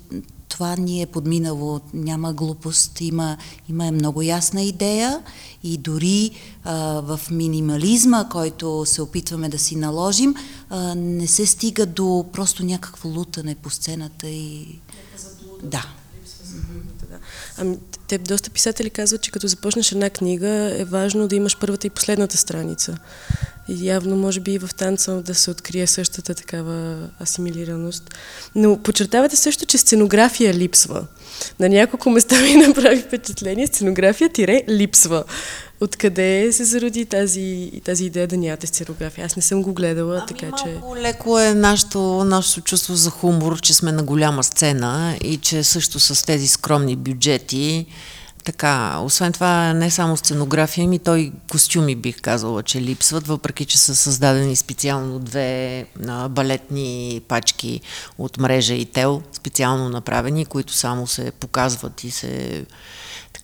това 0.49 0.75
ни 0.75 1.01
е 1.01 1.05
подминало, 1.05 1.81
няма 1.93 2.33
глупост, 2.33 3.01
има, 3.01 3.37
има 3.69 3.91
много 3.91 4.21
ясна 4.21 4.61
идея 4.61 5.21
и 5.63 5.77
дори 5.77 6.31
а, 6.63 6.75
в 7.01 7.19
минимализма, 7.31 8.29
който 8.29 8.85
се 8.85 9.01
опитваме 9.01 9.49
да 9.49 9.59
си 9.59 9.75
наложим, 9.75 10.35
а, 10.69 10.95
не 10.95 11.27
се 11.27 11.45
стига 11.45 11.85
до 11.85 12.25
просто 12.33 12.65
някакво 12.65 13.09
лутане 13.09 13.55
по 13.55 13.69
сцената 13.69 14.29
и... 14.29 14.79
Да. 15.63 15.85
Ами, 17.57 17.77
те 18.07 18.17
доста 18.17 18.49
писатели 18.49 18.89
казват, 18.89 19.21
че 19.21 19.31
като 19.31 19.47
започнеш 19.47 19.91
една 19.91 20.09
книга 20.09 20.49
е 20.79 20.85
важно 20.85 21.27
да 21.27 21.35
имаш 21.35 21.57
първата 21.59 21.87
и 21.87 21.89
последната 21.89 22.37
страница. 22.37 22.97
И 23.69 23.87
явно, 23.87 24.15
може 24.15 24.39
би 24.39 24.53
и 24.53 24.57
в 24.57 24.69
танца 24.77 25.21
да 25.21 25.35
се 25.35 25.51
открие 25.51 25.87
същата 25.87 26.35
такава 26.35 26.97
асимилираност. 27.21 28.15
Но 28.55 28.77
подчертавате 28.77 29.35
също, 29.35 29.65
че 29.65 29.77
сценография 29.77 30.53
липсва. 30.53 31.05
На 31.59 31.69
няколко 31.69 32.09
места 32.09 32.41
ми 32.41 32.55
направи 32.55 33.01
впечатление, 33.01 33.67
сценография 33.67 34.29
тире 34.29 34.63
липсва. 34.69 35.23
Откъде 35.81 36.49
се 36.51 36.63
зароди 36.63 37.05
тази, 37.05 37.71
тази 37.85 38.05
идея 38.05 38.27
да 38.27 38.37
нямате 38.37 38.67
сценография? 38.67 39.25
Аз 39.25 39.35
не 39.35 39.41
съм 39.41 39.61
го 39.61 39.73
гледала, 39.73 40.17
ами 40.17 40.27
така 40.27 40.57
че... 40.57 40.79
леко 40.97 41.39
е 41.39 41.53
нашето, 41.53 41.99
нашето 42.23 42.61
чувство 42.61 42.95
за 42.95 43.09
хумор, 43.09 43.61
че 43.61 43.73
сме 43.73 43.91
на 43.91 44.03
голяма 44.03 44.43
сцена 44.43 45.17
и 45.21 45.37
че 45.37 45.63
също 45.63 45.99
с 45.99 46.25
тези 46.25 46.47
скромни 46.47 46.95
бюджети 46.95 47.85
така, 48.43 48.99
освен 48.99 49.33
това, 49.33 49.73
не 49.73 49.91
само 49.91 50.17
сценография, 50.17 50.87
ми 50.87 50.99
той 50.99 51.31
костюми 51.51 51.95
бих 51.95 52.21
казала, 52.21 52.63
че 52.63 52.81
липсват, 52.81 53.27
въпреки 53.27 53.65
че 53.65 53.77
са 53.77 53.95
създадени 53.95 54.55
специално 54.55 55.19
две 55.19 55.85
а, 56.07 56.29
балетни 56.29 57.21
пачки 57.27 57.81
от 58.17 58.37
мрежа 58.37 58.73
и 58.73 58.85
тел, 58.85 59.21
специално 59.33 59.89
направени, 59.89 60.45
които 60.45 60.73
само 60.73 61.07
се 61.07 61.31
показват 61.31 62.03
и 62.03 62.11
се 62.11 62.65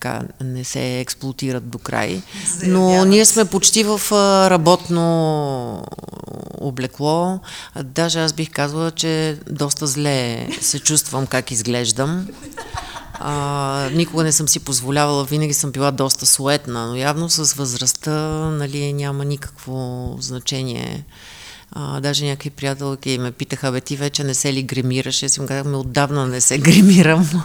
така 0.00 0.22
не 0.40 0.64
се 0.64 1.00
експлуатират 1.00 1.68
до 1.68 1.78
край. 1.78 2.22
Но 2.66 3.04
ние 3.04 3.24
сме 3.24 3.44
почти 3.44 3.84
в 3.84 4.00
работно 4.50 5.84
облекло. 6.60 7.40
Даже 7.84 8.20
аз 8.20 8.32
бих 8.32 8.50
казала, 8.50 8.90
че 8.90 9.38
доста 9.50 9.86
зле 9.86 10.48
се 10.60 10.78
чувствам 10.78 11.26
как 11.26 11.50
изглеждам. 11.50 12.26
А, 13.14 13.88
никога 13.92 14.24
не 14.24 14.32
съм 14.32 14.48
си 14.48 14.60
позволявала, 14.60 15.24
винаги 15.24 15.54
съм 15.54 15.72
била 15.72 15.90
доста 15.90 16.26
суетна, 16.26 16.86
но 16.86 16.96
явно 16.96 17.30
с 17.30 17.54
възрастта 17.54 18.10
нали, 18.50 18.92
няма 18.92 19.24
никакво 19.24 20.16
значение. 20.20 21.04
А, 21.72 22.00
даже 22.00 22.24
някакви 22.24 22.50
приятелки 22.50 23.18
ме 23.18 23.30
питаха, 23.30 23.72
бе 23.72 23.80
ти 23.80 23.96
вече 23.96 24.24
не 24.24 24.34
се 24.34 24.52
ли 24.52 24.62
гримираш? 24.62 25.22
Аз 25.22 25.36
им 25.36 25.46
казах, 25.46 25.72
отдавна 25.72 26.26
не 26.26 26.40
се 26.40 26.58
гримирам. 26.58 27.30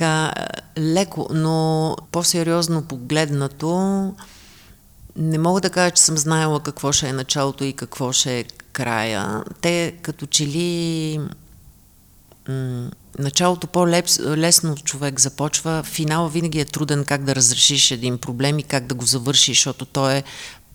така, 0.00 0.32
леко, 0.78 1.28
но 1.34 1.96
по-сериозно 2.12 2.82
погледнато, 2.82 4.14
не 5.16 5.38
мога 5.38 5.60
да 5.60 5.70
кажа, 5.70 5.90
че 5.90 6.02
съм 6.02 6.18
знаела 6.18 6.60
какво 6.60 6.92
ще 6.92 7.08
е 7.08 7.12
началото 7.12 7.64
и 7.64 7.72
какво 7.72 8.12
ще 8.12 8.38
е 8.38 8.44
края. 8.72 9.44
Те 9.60 9.94
като 10.02 10.26
че 10.26 10.46
ли 10.46 11.20
началото 13.18 13.66
по-лесно 13.66 14.76
човек 14.76 15.20
започва, 15.20 15.82
финала 15.82 16.28
винаги 16.28 16.60
е 16.60 16.64
труден 16.64 17.04
как 17.04 17.24
да 17.24 17.34
разрешиш 17.34 17.90
един 17.90 18.18
проблем 18.18 18.58
и 18.58 18.62
как 18.62 18.86
да 18.86 18.94
го 18.94 19.04
завършиш, 19.04 19.58
защото 19.58 19.84
то 19.84 20.10
е 20.10 20.22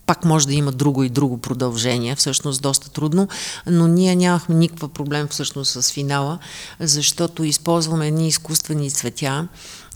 пак 0.05 0.25
може 0.25 0.47
да 0.47 0.53
има 0.53 0.71
друго 0.71 1.03
и 1.03 1.09
друго 1.09 1.37
продължение, 1.37 2.15
всъщност 2.15 2.61
доста 2.61 2.89
трудно, 2.89 3.27
но 3.67 3.87
ние 3.87 4.15
нямахме 4.15 4.55
никаква 4.55 4.87
проблем 4.87 5.27
всъщност 5.27 5.71
с 5.71 5.91
финала, 5.91 6.39
защото 6.79 7.43
използваме 7.43 8.07
едни 8.07 8.27
изкуствени 8.27 8.91
цветя, 8.91 9.47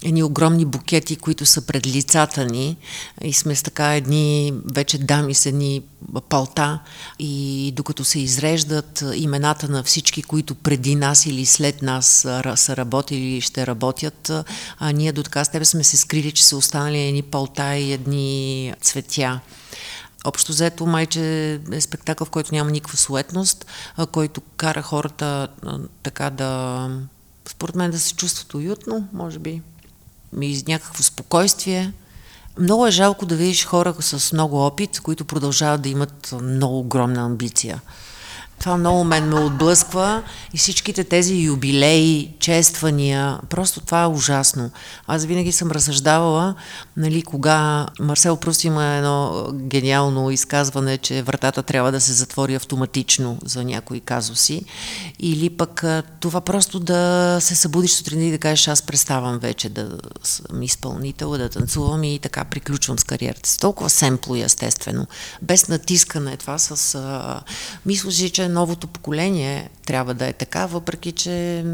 едни 0.04 0.24
огромни 0.24 0.66
букети, 0.66 1.16
които 1.16 1.46
са 1.46 1.62
пред 1.62 1.88
лицата 1.88 2.46
ни 2.46 2.78
и 3.22 3.34
сме 3.34 3.56
с 3.56 3.63
така 3.63 3.96
едни 3.96 4.54
вече 4.74 4.98
дами 4.98 5.34
с 5.34 5.46
едни 5.46 5.82
палта 6.30 6.80
и 7.20 7.74
докато 7.75 8.04
се 8.04 8.20
изреждат 8.20 9.04
имената 9.16 9.70
на 9.70 9.84
всички, 9.84 10.24
които 10.24 10.56
преди 10.56 10.96
нас 10.96 11.25
или 11.25 11.46
след 11.46 11.82
нас 11.82 12.08
са 12.56 12.78
работили 12.78 13.22
или 13.22 13.42
ще 13.42 13.68
работят, 13.68 14.32
а 14.80 14.92
ние 14.92 15.12
до 15.12 15.24
така 15.24 15.46
с 15.46 15.50
тебе 15.50 15.66
сме 15.66 15.84
се 15.84 15.98
скрили, 15.98 16.32
че 16.32 16.46
са 16.46 16.58
останали 16.58 17.00
едни 17.00 17.22
палта 17.22 17.78
и 17.78 17.94
едни 17.94 18.74
цветя. 18.82 19.39
Общо 20.26 20.52
взето, 20.52 20.86
майче 20.86 21.54
е 21.72 21.82
спектакъл, 21.82 22.26
в 22.26 22.30
който 22.30 22.56
няма 22.56 22.72
никаква 22.72 22.98
суетност, 22.98 23.66
който 24.12 24.42
кара 24.58 24.82
хората 24.82 25.48
така 26.04 26.30
да, 26.30 26.90
според 27.50 27.76
мен, 27.76 27.92
да 27.92 28.00
се 28.00 28.16
чувстват 28.16 28.54
уютно, 28.54 29.08
може 29.14 29.40
би, 29.40 29.62
и 30.42 30.64
някакво 30.68 31.04
спокойствие. 31.04 31.94
Много 32.60 32.88
е 32.88 32.92
жалко 32.92 33.26
да 33.26 33.36
видиш 33.36 33.66
хора 33.66 33.96
с 34.00 34.34
много 34.34 34.66
опит, 34.66 35.00
които 35.00 35.26
продължават 35.26 35.82
да 35.82 35.90
имат 35.90 36.36
много 36.42 36.80
огромна 36.80 37.22
амбиция. 37.22 37.82
Това 38.60 38.78
много 38.78 39.04
мен 39.04 39.30
ме 39.30 39.39
отблъсква 39.39 40.24
и 40.54 40.58
всичките 40.58 41.04
тези 41.04 41.36
юбилеи, 41.36 42.32
чествания, 42.39 43.39
просто 43.50 43.82
това 43.82 44.04
е 44.04 44.08
ужасно. 44.08 44.72
Аз 45.08 45.25
винаги 45.25 45.51
съм 45.51 45.72
разсъждавала, 45.72 46.56
нали, 46.98 47.22
кога 47.22 47.88
Марсел 48.00 48.36
Прус 48.36 48.63
има 48.63 48.86
едно 48.86 49.48
гениално 49.54 50.32
изказване, 50.32 50.98
че 50.98 51.22
вратата 51.22 51.63
трябва 51.63 51.92
да 51.92 52.01
се 52.01 52.13
затвори 52.13 52.56
автоматично 52.56 53.38
за 53.46 53.63
някои 53.63 54.00
казуси, 54.00 54.66
или 55.20 55.50
пък 55.50 55.84
това 56.20 56.42
просто 56.42 56.80
да 56.80 57.38
се 57.42 57.56
събудиш 57.56 57.92
сутрин 57.92 58.22
и 58.22 58.32
да 58.32 58.38
кажеш, 58.38 58.68
аз 58.68 58.82
преставам 58.82 59.39
вече 59.39 59.70
да 59.70 59.89
съм 60.24 60.63
изпълнител, 60.63 61.38
да 61.38 61.50
танцувам 61.50 62.04
и 62.04 62.20
така 62.20 62.46
приключвам 62.46 63.00
с 63.00 63.04
кариерата. 63.04 63.58
Толкова 63.58 63.89
семпло 63.89 64.36
и 64.36 64.42
естествено, 64.42 65.08
без 65.42 65.68
натискане 65.68 66.38
това 66.38 66.58
с... 66.58 67.00
Мисля, 67.86 68.12
че 68.12 68.49
новото 68.50 68.88
поколение 68.88 69.70
трябва 69.86 70.13
да 70.13 70.27
е 70.27 70.34
така, 70.34 70.65
въпреки 70.65 71.12
че 71.12 71.65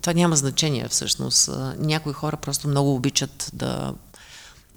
това 0.00 0.12
няма 0.12 0.36
значение 0.36 0.88
всъщност. 0.88 1.50
Някои 1.78 2.12
хора 2.12 2.36
просто 2.36 2.68
много 2.68 2.94
обичат 2.94 3.50
да 3.52 3.94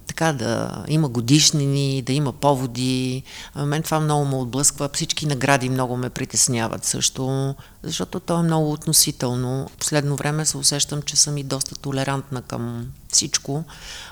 така 0.07 0.34
да 0.34 0.84
има 0.88 1.10
годишнини, 1.10 2.01
да 2.01 2.13
има 2.13 2.34
поводи. 2.34 3.24
А 3.53 3.65
мен 3.65 3.84
това 3.84 4.00
много 4.00 4.25
ме 4.25 4.36
отблъсква. 4.36 4.89
Всички 4.93 5.25
награди 5.25 5.69
много 5.69 5.98
ме 5.98 6.10
притесняват 6.10 6.86
също, 6.86 7.55
защото 7.84 8.19
то 8.19 8.39
е 8.39 8.43
много 8.43 8.72
относително. 8.72 9.69
Последно 9.79 10.15
време 10.15 10.45
се 10.45 10.57
усещам, 10.57 11.01
че 11.01 11.15
съм 11.15 11.38
и 11.38 11.43
доста 11.43 11.75
толерантна 11.75 12.41
към 12.41 12.88
всичко. 13.12 13.63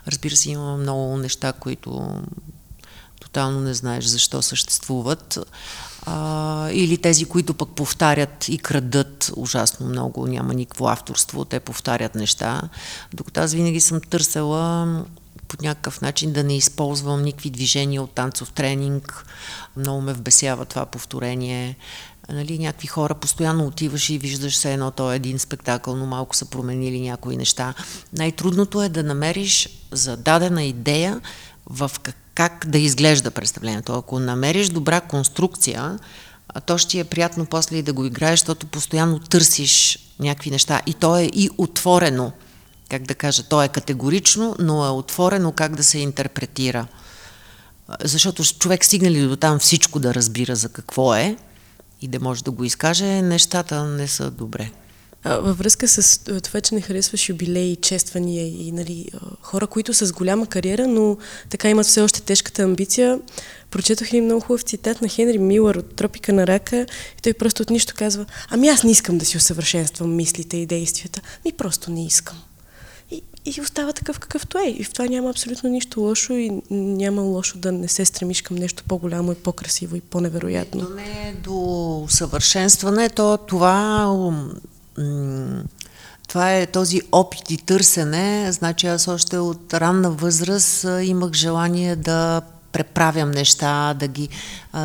Разбира 0.08 0.36
се, 0.36 0.50
има 0.50 0.78
много 0.78 1.18
неща, 1.18 1.54
които 1.54 2.22
тотално 3.34 3.62
не 3.62 3.74
знаеш 3.74 4.06
защо 4.06 4.42
съществуват. 4.42 5.40
А, 6.06 6.70
или 6.72 6.98
тези, 6.98 7.26
които 7.26 7.54
пък 7.54 7.70
повтарят 7.70 8.50
и 8.50 8.58
крадат 8.58 9.32
ужасно 9.36 9.86
много, 9.88 10.28
няма 10.28 10.54
никакво 10.54 10.88
авторство, 10.88 11.46
те 11.46 11.60
повтарят 11.60 12.16
неща. 12.16 12.62
Докато 13.14 13.42
аз 13.42 13.54
винаги 13.54 13.80
съм 13.80 14.02
търсела 14.02 15.04
по 15.48 15.58
някакъв 15.62 16.02
начин 16.02 16.34
да 16.34 16.44
не 16.44 16.58
използвам 16.58 17.24
никакви 17.24 17.50
движения 17.50 18.04
от 18.04 18.12
танцов 18.12 18.52
тренинг. 18.52 19.26
Много 19.78 20.02
ме 20.02 20.14
вбесява 20.14 20.66
това 20.66 20.86
повторение. 20.86 21.78
Нали, 22.30 22.60
някакви 22.60 22.88
хора 22.88 23.16
постоянно 23.16 23.66
отиваш 23.66 24.10
и 24.10 24.18
виждаш 24.18 24.56
се 24.58 24.74
едно, 24.74 24.92
то 24.92 25.14
е 25.14 25.16
един 25.16 25.40
спектакъл, 25.40 25.96
но 25.96 26.06
малко 26.06 26.36
са 26.36 26.46
променили 26.46 27.02
някои 27.02 27.38
неща. 27.38 27.74
Най-трудното 28.18 28.84
е 28.84 28.90
да 28.90 29.04
намериш 29.04 29.70
за 29.92 30.18
дадена 30.18 30.64
идея 30.64 31.22
в 31.66 31.92
как, 32.04 32.16
как 32.36 32.66
да 32.68 32.78
изглежда 32.78 33.32
представлението. 33.32 33.94
Ако 33.94 34.20
намериш 34.20 34.70
добра 34.70 35.02
конструкция, 35.02 36.00
то 36.66 36.78
ще 36.78 37.00
е 37.00 37.04
приятно 37.04 37.46
после 37.46 37.78
и 37.78 37.82
да 37.82 37.94
го 37.94 38.06
играеш, 38.06 38.40
защото 38.40 38.68
постоянно 38.68 39.20
търсиш 39.20 40.00
някакви 40.20 40.52
неща. 40.52 40.82
И 40.86 40.94
то 40.94 41.18
е 41.18 41.24
и 41.24 41.50
отворено, 41.58 42.32
как 42.90 43.04
да 43.04 43.16
кажа, 43.16 43.44
то 43.44 43.64
е 43.64 43.68
категорично, 43.68 44.56
но 44.60 44.86
е 44.86 44.90
отворено 44.90 45.52
как 45.52 45.76
да 45.76 45.84
се 45.84 46.00
интерпретира. 46.00 46.88
Защото 48.04 48.44
човек 48.44 48.86
стигне 48.86 49.12
ли 49.12 49.28
до 49.28 49.36
там 49.36 49.60
всичко 49.60 50.00
да 50.00 50.14
разбира 50.14 50.56
за 50.56 50.70
какво 50.70 51.16
е 51.16 51.38
и 52.02 52.08
да 52.08 52.20
може 52.20 52.44
да 52.44 52.52
го 52.52 52.64
изкаже, 52.64 53.22
нещата 53.22 53.84
не 53.84 54.08
са 54.08 54.32
добре. 54.32 54.72
Във 55.26 55.58
връзка 55.58 55.88
с 55.88 56.20
това, 56.44 56.62
че 56.62 56.76
не 56.76 56.82
харесваш 56.82 57.30
юбилеи, 57.30 57.76
чествания 57.76 58.48
и 58.48 58.72
нали, 58.72 59.10
хора, 59.42 59.68
които 59.68 59.94
са 59.94 60.06
с 60.06 60.12
голяма 60.12 60.48
кариера, 60.48 60.88
но 60.88 61.18
така 61.50 61.70
имат 61.70 61.86
все 61.86 62.02
още 62.02 62.22
тежката 62.22 62.64
амбиция, 62.64 63.20
прочетох 63.72 64.14
и 64.14 64.22
много 64.22 64.42
хубав 64.42 64.62
цитат 64.62 65.02
на 65.02 65.08
Хенри 65.08 65.38
Милър 65.38 65.76
от 65.76 65.96
Тропика 65.96 66.34
на 66.34 66.48
рака 66.48 66.86
и 67.20 67.22
той 67.22 67.34
просто 67.34 67.62
от 67.62 67.70
нищо 67.70 67.94
казва, 67.98 68.26
ами 68.50 68.68
аз 68.68 68.84
не 68.84 68.92
искам 68.92 69.18
да 69.18 69.26
си 69.26 69.38
усъвършенствам 69.38 70.16
мислите 70.16 70.58
и 70.58 70.66
действията, 70.66 71.22
ми 71.46 71.52
просто 71.52 71.92
не 71.92 72.06
искам. 72.06 72.38
И, 73.12 73.22
и 73.46 73.62
остава 73.62 73.94
такъв 73.94 74.20
какъвто 74.20 74.58
е. 74.58 74.70
И 74.70 74.84
в 74.84 74.94
това 74.94 75.06
няма 75.06 75.30
абсолютно 75.30 75.70
нищо 75.70 76.02
лошо 76.02 76.34
и 76.34 76.52
няма 76.72 77.22
лошо 77.22 77.58
да 77.58 77.72
не 77.72 77.88
се 77.88 78.06
стремиш 78.06 78.42
към 78.42 78.58
нещо 78.58 78.84
по-голямо 78.88 79.32
и 79.32 79.36
по-красиво 79.36 79.96
и 79.96 80.02
по-невероятно. 80.02 80.86
То 80.86 80.96
не 80.96 81.30
е 81.30 81.34
до 81.44 82.06
съвършенстване, 82.10 83.10
то 83.10 83.38
това 83.38 84.08
това 86.28 86.56
е 86.56 86.66
този 86.66 87.02
опит 87.12 87.52
и 87.52 87.58
търсене. 87.58 88.52
Значи 88.52 88.88
аз 88.88 89.08
още 89.08 89.38
от 89.38 89.74
ранна 89.74 90.12
възраст 90.12 90.86
имах 91.02 91.34
желание 91.34 91.96
да 91.96 92.42
преправям 92.72 93.32
неща, 93.32 93.94
да 93.94 94.08
ги, 94.08 94.30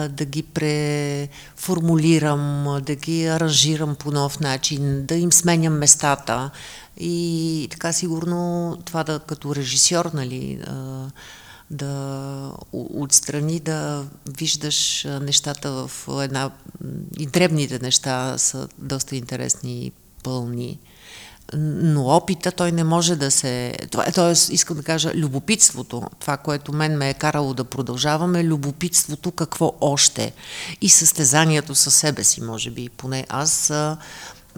да 0.09 0.25
ги 0.25 0.43
преформулирам, 0.43 2.79
да 2.83 2.95
ги 2.95 3.27
аранжирам 3.27 3.95
по 3.95 4.11
нов 4.11 4.41
начин, 4.41 5.07
да 5.07 5.15
им 5.15 5.33
сменям 5.33 5.79
местата. 5.79 6.51
И 7.01 7.69
така 7.71 7.93
сигурно 7.93 8.77
това 8.85 9.05
да 9.05 9.19
като 9.19 9.55
режисьор, 9.55 10.11
нали, 10.15 10.61
да 11.71 12.53
отстрани 12.73 13.61
да 13.61 14.05
виждаш 14.39 15.07
нещата 15.21 15.73
в 15.73 16.09
една... 16.23 16.51
И 17.19 17.27
дребните 17.27 17.79
неща 17.79 18.39
са 18.39 18.69
доста 18.79 19.17
интересни 19.17 19.87
и 19.87 19.93
пълни. 20.23 20.79
Но 21.55 22.07
опита 22.07 22.53
той 22.53 22.73
не 22.73 22.85
може 22.85 23.17
да 23.17 23.31
се... 23.31 23.75
Тоест, 24.15 24.49
искам 24.49 24.77
да 24.77 24.83
кажа, 24.83 25.13
любопитството, 25.15 26.03
това, 26.21 26.37
което 26.37 26.73
мен 26.73 26.97
ме 26.97 27.11
е 27.11 27.15
карало 27.15 27.55
да 27.55 27.65
продължаваме, 27.65 28.45
любопитството 28.45 29.31
какво 29.31 29.73
още. 29.81 30.33
И 30.81 30.89
състезанието 30.89 31.75
със 31.75 31.95
себе 31.95 32.25
си, 32.25 32.41
може 32.41 32.71
би. 32.71 32.89
Поне 32.89 33.27
аз 33.29 33.73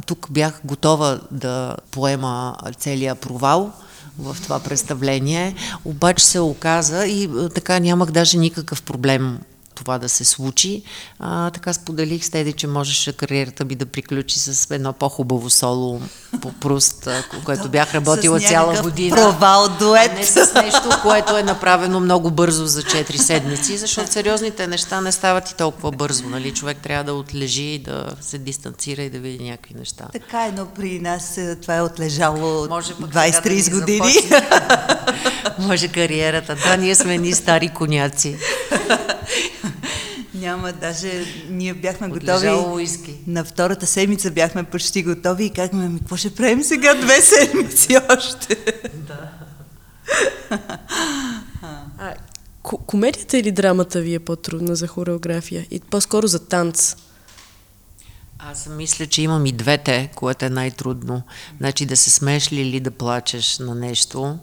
тук 0.06 0.26
бях 0.30 0.60
готова 0.64 1.20
да 1.30 1.76
поема 1.90 2.56
целия 2.78 3.14
провал, 3.14 3.72
в 4.18 4.36
това 4.42 4.60
представление. 4.60 5.54
Обаче 5.84 6.24
се 6.24 6.40
оказа 6.40 7.06
и 7.06 7.30
така 7.54 7.78
нямах 7.78 8.10
даже 8.10 8.38
никакъв 8.38 8.82
проблем 8.82 9.38
това 9.80 9.98
да 9.98 10.08
се 10.08 10.24
случи. 10.24 10.82
А, 11.18 11.50
така 11.50 11.72
споделих 11.72 12.24
с 12.24 12.30
Теди, 12.30 12.52
че 12.52 12.66
можеше 12.66 13.12
кариерата 13.12 13.64
ми 13.64 13.74
да 13.74 13.86
приключи 13.86 14.38
с 14.38 14.70
едно 14.70 14.92
по-хубаво 14.92 15.50
соло 15.50 16.00
по 16.40 16.52
Пруст, 16.52 17.08
което 17.44 17.68
бях 17.68 17.94
работила 17.94 18.40
цяла 18.40 18.82
година. 18.82 19.16
провал 19.16 19.68
дует. 19.78 20.10
А 20.12 20.14
не 20.14 20.24
с 20.24 20.54
нещо, 20.54 20.88
което 21.02 21.36
е 21.36 21.42
направено 21.42 22.00
много 22.00 22.30
бързо 22.30 22.66
за 22.66 22.82
4 22.82 23.16
седмици, 23.16 23.76
защото 23.76 24.12
сериозните 24.12 24.66
неща 24.66 25.00
не 25.00 25.12
стават 25.12 25.50
и 25.50 25.56
толкова 25.56 25.90
бързо. 25.90 26.28
Нали? 26.28 26.54
Човек 26.54 26.78
трябва 26.78 27.04
да 27.04 27.14
отлежи, 27.14 27.78
да 27.78 28.06
се 28.20 28.38
дистанцира 28.38 29.02
и 29.02 29.10
да 29.10 29.18
види 29.18 29.44
някакви 29.44 29.74
неща. 29.74 30.04
Така 30.12 30.46
е, 30.46 30.52
но 30.56 30.66
при 30.66 31.00
нас 31.00 31.38
е, 31.38 31.56
това 31.56 31.76
е 31.76 31.82
отлежало 31.82 32.66
20-30 32.66 33.70
да 33.70 33.80
години. 33.80 34.14
Може 35.58 35.88
кариерата. 35.88 36.56
Да, 36.64 36.76
ние 36.76 36.94
сме 36.94 37.18
ни 37.18 37.32
стари 37.32 37.68
коняци. 37.68 38.36
Няма, 40.40 40.72
даже 40.72 41.24
ние 41.50 41.74
бяхме 41.74 42.08
готови. 42.08 42.48
уиски. 42.48 43.14
На 43.26 43.44
втората 43.44 43.86
седмица 43.86 44.30
бяхме 44.30 44.64
почти 44.64 45.02
готови 45.02 45.44
и 45.44 45.50
казахме, 45.50 45.88
ми 45.88 45.98
какво 45.98 46.16
ще 46.16 46.34
правим 46.34 46.62
сега 46.62 46.94
две 46.94 47.20
седмици 47.22 47.96
още? 48.18 48.56
Да. 48.94 49.30
а, 51.98 52.14
комедията 52.62 53.38
или 53.38 53.52
драмата 53.52 54.00
ви 54.00 54.14
е 54.14 54.18
по-трудна 54.18 54.76
за 54.76 54.86
хореография? 54.86 55.66
И 55.70 55.80
по-скоро 55.80 56.26
за 56.26 56.46
танц? 56.46 56.96
Аз 58.38 58.68
мисля, 58.68 59.06
че 59.06 59.22
имам 59.22 59.46
и 59.46 59.52
двете, 59.52 60.10
което 60.14 60.44
е 60.44 60.50
най-трудно. 60.50 61.22
Значи 61.58 61.86
да 61.86 61.96
се 61.96 62.10
смееш 62.10 62.52
ли 62.52 62.60
или 62.60 62.80
да 62.80 62.90
плачеш 62.90 63.58
на 63.58 63.74
нещо 63.74 64.38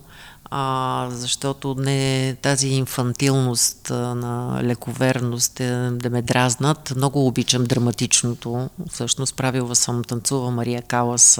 а, 0.49 1.07
защото 1.11 1.75
не 1.77 2.35
тази 2.41 2.67
инфантилност 2.67 3.89
на 3.89 4.59
лековерност 4.63 5.59
е, 5.59 5.89
да 5.91 6.09
ме 6.09 6.21
дразнат. 6.21 6.93
Много 6.95 7.27
обичам 7.27 7.63
драматичното. 7.63 8.69
Всъщност 8.91 9.35
правила 9.35 9.75
съм 9.75 10.03
танцува 10.03 10.51
Мария 10.51 10.81
Калас, 10.81 11.39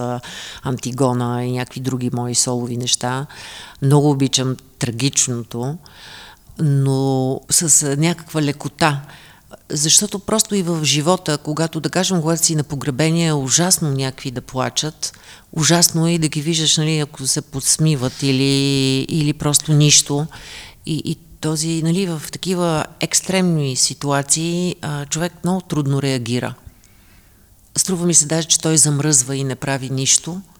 Антигона 0.64 1.46
и 1.46 1.52
някакви 1.52 1.80
други 1.80 2.10
мои 2.14 2.36
солови 2.36 2.78
неща. 2.78 3.26
Много 3.82 4.10
обичам 4.10 4.56
трагичното, 4.80 5.78
но 6.60 7.42
с 7.50 7.96
някаква 7.98 8.42
лекота. 8.42 9.02
Защото 9.70 10.20
просто 10.20 10.56
и 10.56 10.64
в 10.64 10.86
живота, 10.86 11.38
когато, 11.38 11.80
да 11.80 11.90
кажем, 11.90 12.22
когато 12.22 12.46
си 12.46 12.56
на 12.56 12.64
погребение, 12.64 13.28
е 13.28 13.34
ужасно 13.34 13.92
някакви 13.92 14.32
да 14.32 14.42
плачат, 14.42 15.20
ужасно 15.52 16.08
е 16.08 16.12
и 16.12 16.18
да 16.18 16.28
ги 16.28 16.42
виждаш, 16.42 16.78
нали, 16.78 17.00
ако 17.00 17.28
се 17.28 17.42
подсмиват 17.42 18.24
или, 18.24 19.06
или 19.10 19.34
просто 19.34 19.74
нищо. 19.74 20.28
И, 20.86 21.02
и 21.06 21.16
този, 21.42 21.82
нали, 21.84 22.06
в 22.06 22.22
такива 22.32 22.86
екстремни 23.00 23.76
ситуации 23.76 24.76
а, 24.82 25.06
човек 25.06 25.34
много 25.44 25.62
трудно 25.62 26.02
реагира. 26.02 26.54
Струва 27.78 28.06
ми 28.06 28.14
се 28.14 28.26
даже, 28.26 28.48
че 28.48 28.60
той 28.60 28.78
замръзва 28.78 29.36
и 29.36 29.44
не 29.44 29.56
прави 29.56 29.90
нищо– 29.90 30.42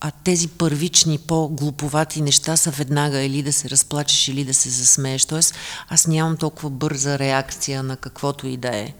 а 0.00 0.10
тези 0.10 0.48
първични, 0.48 1.18
по-глуповати 1.18 2.22
неща 2.22 2.56
са 2.56 2.70
веднага 2.70 3.20
или 3.22 3.42
да 3.42 3.52
се 3.52 3.70
разплачеш, 3.70 4.28
или 4.28 4.44
да 4.44 4.54
се 4.54 4.70
засмееш. 4.70 5.24
Тоест, 5.24 5.54
аз 5.88 6.06
нямам 6.06 6.36
толкова 6.36 6.70
бърза 6.70 7.18
реакция 7.18 7.82
на 7.82 7.96
каквото 7.96 8.46
и 8.46 8.56
да 8.56 8.76
е. 8.76 8.94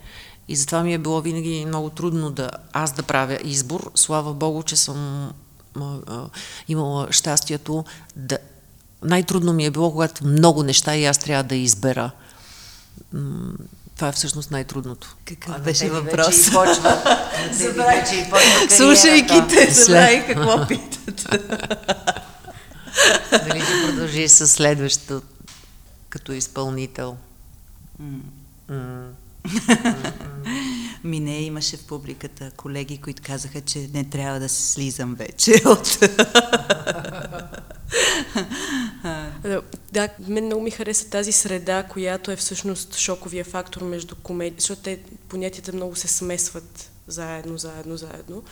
И 0.48 0.56
затова 0.56 0.82
ми 0.82 0.94
е 0.94 0.98
било 0.98 1.20
винаги 1.20 1.64
много 1.66 1.90
трудно 1.90 2.30
да 2.30 2.50
аз 2.72 2.92
да 2.92 3.02
правя 3.02 3.38
избор. 3.44 3.90
Слава 3.94 4.34
Богу, 4.34 4.62
че 4.62 4.76
съм 4.76 5.30
а, 5.80 5.98
а, 6.06 6.28
имала 6.68 7.12
щастието 7.12 7.84
да... 8.16 8.38
Най-трудно 9.02 9.52
ми 9.52 9.64
е 9.64 9.70
било, 9.70 9.92
когато 9.92 10.26
много 10.26 10.62
неща 10.62 10.96
и 10.96 11.04
аз 11.04 11.18
трябва 11.18 11.44
да 11.44 11.56
избера. 11.56 12.10
Това 13.96 14.08
е 14.08 14.12
всъщност 14.12 14.50
най-трудното. 14.50 15.16
Какъв 15.24 15.62
беше 15.62 15.90
въпрос? 15.90 16.26
Вече 16.26 16.48
и 16.48 16.52
почва, 16.52 17.18
Забравих. 17.52 18.04
вече 18.04 18.14
и 18.14 18.30
почва 18.30 18.76
Слушайки 18.76 19.48
те, 19.48 19.72
забравих 19.72 20.26
какво 20.26 20.66
питат. 20.66 21.26
Дали 23.30 23.60
ще 23.64 23.86
продължиш 23.86 24.30
с 24.30 24.48
следващото 24.48 25.22
като 26.08 26.32
изпълнител? 26.32 27.16
М. 28.68 29.08
Ми 31.04 31.20
не, 31.20 31.42
имаше 31.42 31.76
в 31.76 31.84
публиката 31.86 32.50
колеги, 32.50 32.98
които 32.98 33.22
казаха, 33.26 33.60
че 33.60 33.88
не 33.94 34.04
трябва 34.04 34.40
да 34.40 34.48
се 34.48 34.72
слизам 34.72 35.14
вече 35.14 35.62
от... 35.66 35.98
Да, 39.92 40.08
мен 40.28 40.44
много 40.44 40.62
ми 40.62 40.70
хареса 40.70 41.10
тази 41.10 41.32
среда, 41.32 41.82
която 41.82 42.30
е 42.30 42.36
всъщност 42.36 42.96
шоковия 42.96 43.44
фактор 43.44 43.82
между 43.82 44.14
комедия, 44.22 44.60
защото 44.60 44.82
те 44.82 44.98
понятията 45.28 45.72
много 45.72 45.96
се 45.96 46.08
смесват 46.08 46.90
заедно, 47.06 47.58
заедно, 47.58 47.96
заедно. 47.96 48.42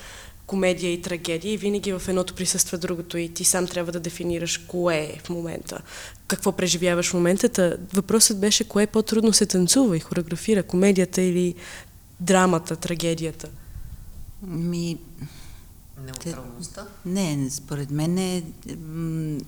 Комедия 0.46 0.92
и 0.92 1.02
трагедия 1.02 1.52
и 1.52 1.56
винаги 1.56 1.92
в 1.92 2.02
едното 2.08 2.34
присъства 2.34 2.78
другото 2.78 3.18
и 3.18 3.28
ти 3.28 3.44
сам 3.44 3.66
трябва 3.66 3.92
да 3.92 4.00
дефинираш 4.00 4.58
кое 4.58 4.96
е 4.96 5.20
в 5.24 5.28
момента, 5.28 5.80
какво 6.26 6.52
преживяваш 6.52 7.10
в 7.10 7.14
момента. 7.14 7.48
Та 7.48 7.76
въпросът 7.94 8.40
беше 8.40 8.68
кое 8.68 8.86
по-трудно 8.86 9.32
се 9.32 9.46
танцува 9.46 9.96
и 9.96 10.00
хореографира, 10.00 10.62
комедията 10.62 11.22
или 11.22 11.54
драмата, 12.20 12.76
трагедията. 12.76 13.48
Ми, 14.42 14.98
Неутралността? 16.04 16.86
Не, 17.06 17.50
според 17.50 17.90
мен 17.90 18.18
е 18.18 18.42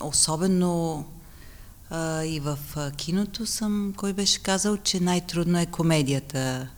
особено 0.01 1.05
а, 1.91 2.25
и 2.25 2.41
в 2.41 2.59
киното 2.97 3.47
съм, 3.47 3.95
кой 3.97 4.13
беше 4.13 4.39
казал, 4.39 4.77
че 4.77 5.01
най-трудно 5.01 5.59
е 5.59 5.67
комедията. 5.67 6.69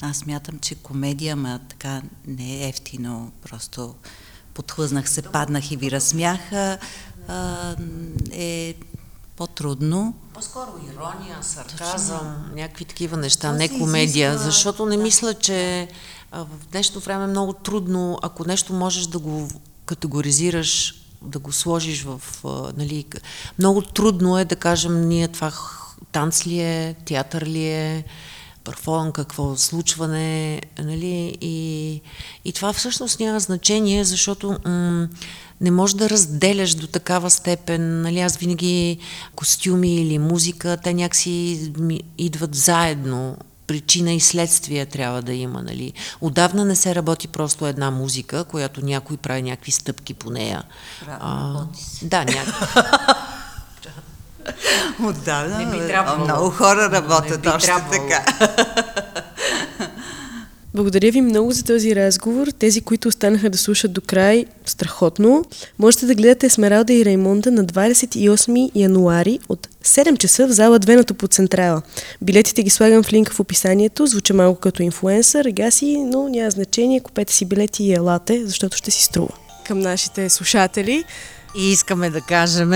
Аз 0.00 0.26
мятам, 0.26 0.58
че 0.58 0.74
комедия, 0.74 1.36
ма 1.36 1.60
така 1.68 2.02
не 2.26 2.54
е 2.54 2.68
ефтино, 2.68 3.32
просто 3.42 3.94
подхлъзнах 4.54 5.10
се, 5.10 5.22
паднах 5.22 5.70
и 5.70 5.76
ви 5.76 5.90
разсмяха, 5.90 6.78
а, 7.28 7.76
е 8.32 8.74
по-трудно. 9.36 10.14
По-скоро 10.34 10.68
ирония, 10.86 11.38
сарказъм, 11.42 12.50
някакви 12.54 12.84
такива 12.84 13.16
неща, 13.16 13.48
То 13.48 13.54
не 13.54 13.68
комедия, 13.68 14.30
изисква- 14.30 14.44
защото 14.44 14.86
не 14.86 14.96
да. 14.96 15.02
мисля, 15.02 15.34
че 15.34 15.88
в 16.32 16.46
днешно 16.72 17.00
време 17.00 17.24
е 17.24 17.28
много 17.28 17.52
трудно, 17.52 18.18
ако 18.22 18.44
нещо 18.44 18.72
можеш 18.72 19.06
да 19.06 19.18
го 19.18 19.48
категоризираш, 19.86 20.94
да 21.22 21.38
го 21.38 21.52
сложиш 21.52 22.02
в, 22.02 22.20
а, 22.44 22.72
нали, 22.76 23.04
много 23.58 23.82
трудно 23.82 24.38
е 24.38 24.44
да 24.44 24.56
кажем 24.56 25.08
ние 25.08 25.28
това 25.28 25.52
танц 26.12 26.46
ли 26.46 26.60
е, 26.60 26.94
театър 27.04 27.46
ли 27.46 27.66
е, 27.66 28.04
перформанс, 28.64 29.12
какво 29.12 29.56
случване, 29.56 30.60
нали, 30.78 31.38
и, 31.40 32.00
и 32.44 32.52
това 32.52 32.72
всъщност 32.72 33.20
няма 33.20 33.40
значение, 33.40 34.04
защото 34.04 34.58
м- 34.64 35.08
не 35.60 35.70
можеш 35.70 35.94
да 35.94 36.10
разделяш 36.10 36.74
до 36.74 36.86
такава 36.86 37.30
степен, 37.30 38.02
нали, 38.02 38.20
аз 38.20 38.36
винаги 38.36 38.98
костюми 39.34 39.96
или 39.96 40.18
музика, 40.18 40.78
те 40.84 40.94
някакси 40.94 41.72
идват 42.18 42.54
заедно, 42.54 43.36
причина 43.70 44.12
и 44.12 44.20
следствие 44.20 44.86
трябва 44.86 45.22
да 45.22 45.32
има, 45.32 45.62
нали. 45.62 45.92
Отдавна 46.20 46.64
не 46.64 46.76
се 46.76 46.94
работи 46.94 47.28
просто 47.28 47.66
една 47.66 47.90
музика, 47.90 48.44
която 48.44 48.84
някой 48.84 49.16
прави 49.16 49.42
някакви 49.42 49.72
стъпки 49.72 50.14
по 50.14 50.30
нея. 50.30 50.62
Работи 51.08 51.84
се. 51.84 52.04
Да, 52.04 52.24
някакви. 52.24 52.80
Отдавна 55.04 55.58
Не 55.58 55.66
би 55.66 55.86
трябвало. 55.86 56.24
много 56.24 56.50
хора 56.50 56.88
Не 56.88 56.96
работят 56.96 57.42
би 57.42 57.48
още 57.48 57.66
трябвало. 57.66 57.90
така. 57.92 58.24
Благодаря 60.74 61.10
ви 61.10 61.20
много 61.20 61.52
за 61.52 61.64
този 61.64 61.96
разговор. 61.96 62.46
Тези, 62.58 62.80
които 62.80 63.08
останаха 63.08 63.50
да 63.50 63.58
слушат 63.58 63.92
до 63.92 64.00
край, 64.00 64.44
страхотно. 64.66 65.44
Можете 65.78 66.06
да 66.06 66.14
гледате 66.14 66.46
Есмералда 66.46 66.92
и 66.92 67.04
Раймонда 67.04 67.50
на 67.50 67.64
28 67.64 68.70
януари 68.74 69.38
от 69.48 69.68
7 69.84 70.18
часа 70.18 70.46
в 70.46 70.50
зала 70.50 70.80
2 70.80 70.96
на 70.96 71.04
по 71.04 71.26
Централа. 71.26 71.82
Билетите 72.22 72.62
ги 72.62 72.70
слагам 72.70 73.02
в 73.02 73.12
линка 73.12 73.32
в 73.32 73.40
описанието. 73.40 74.06
Звуча 74.06 74.34
малко 74.34 74.60
като 74.60 74.82
инфлуенсър, 74.82 75.50
гаси, 75.50 75.96
но 76.06 76.28
няма 76.28 76.50
значение. 76.50 77.00
Купете 77.00 77.32
си 77.32 77.44
билети 77.44 77.84
и 77.84 77.92
елате, 77.92 78.46
защото 78.46 78.76
ще 78.76 78.90
си 78.90 79.04
струва. 79.04 79.32
Към 79.66 79.78
нашите 79.78 80.28
слушатели. 80.28 81.04
И 81.58 81.72
искаме 81.72 82.10
да 82.10 82.20
кажем 82.20 82.72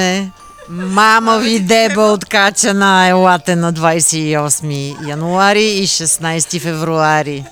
Мама 0.68 1.38
ви 1.38 1.60
деба 1.60 2.02
откачана, 2.02 3.08
елате 3.08 3.56
на 3.56 3.72
28 3.72 5.08
януари 5.08 5.64
и 5.64 5.86
16 5.86 6.60
февруари. 6.60 7.44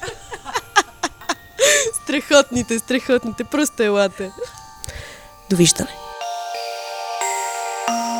Страхотните, 2.02 2.78
страхотните, 2.78 3.44
просто 3.44 3.82
елате. 3.82 4.32
Довиждане. 5.50 6.01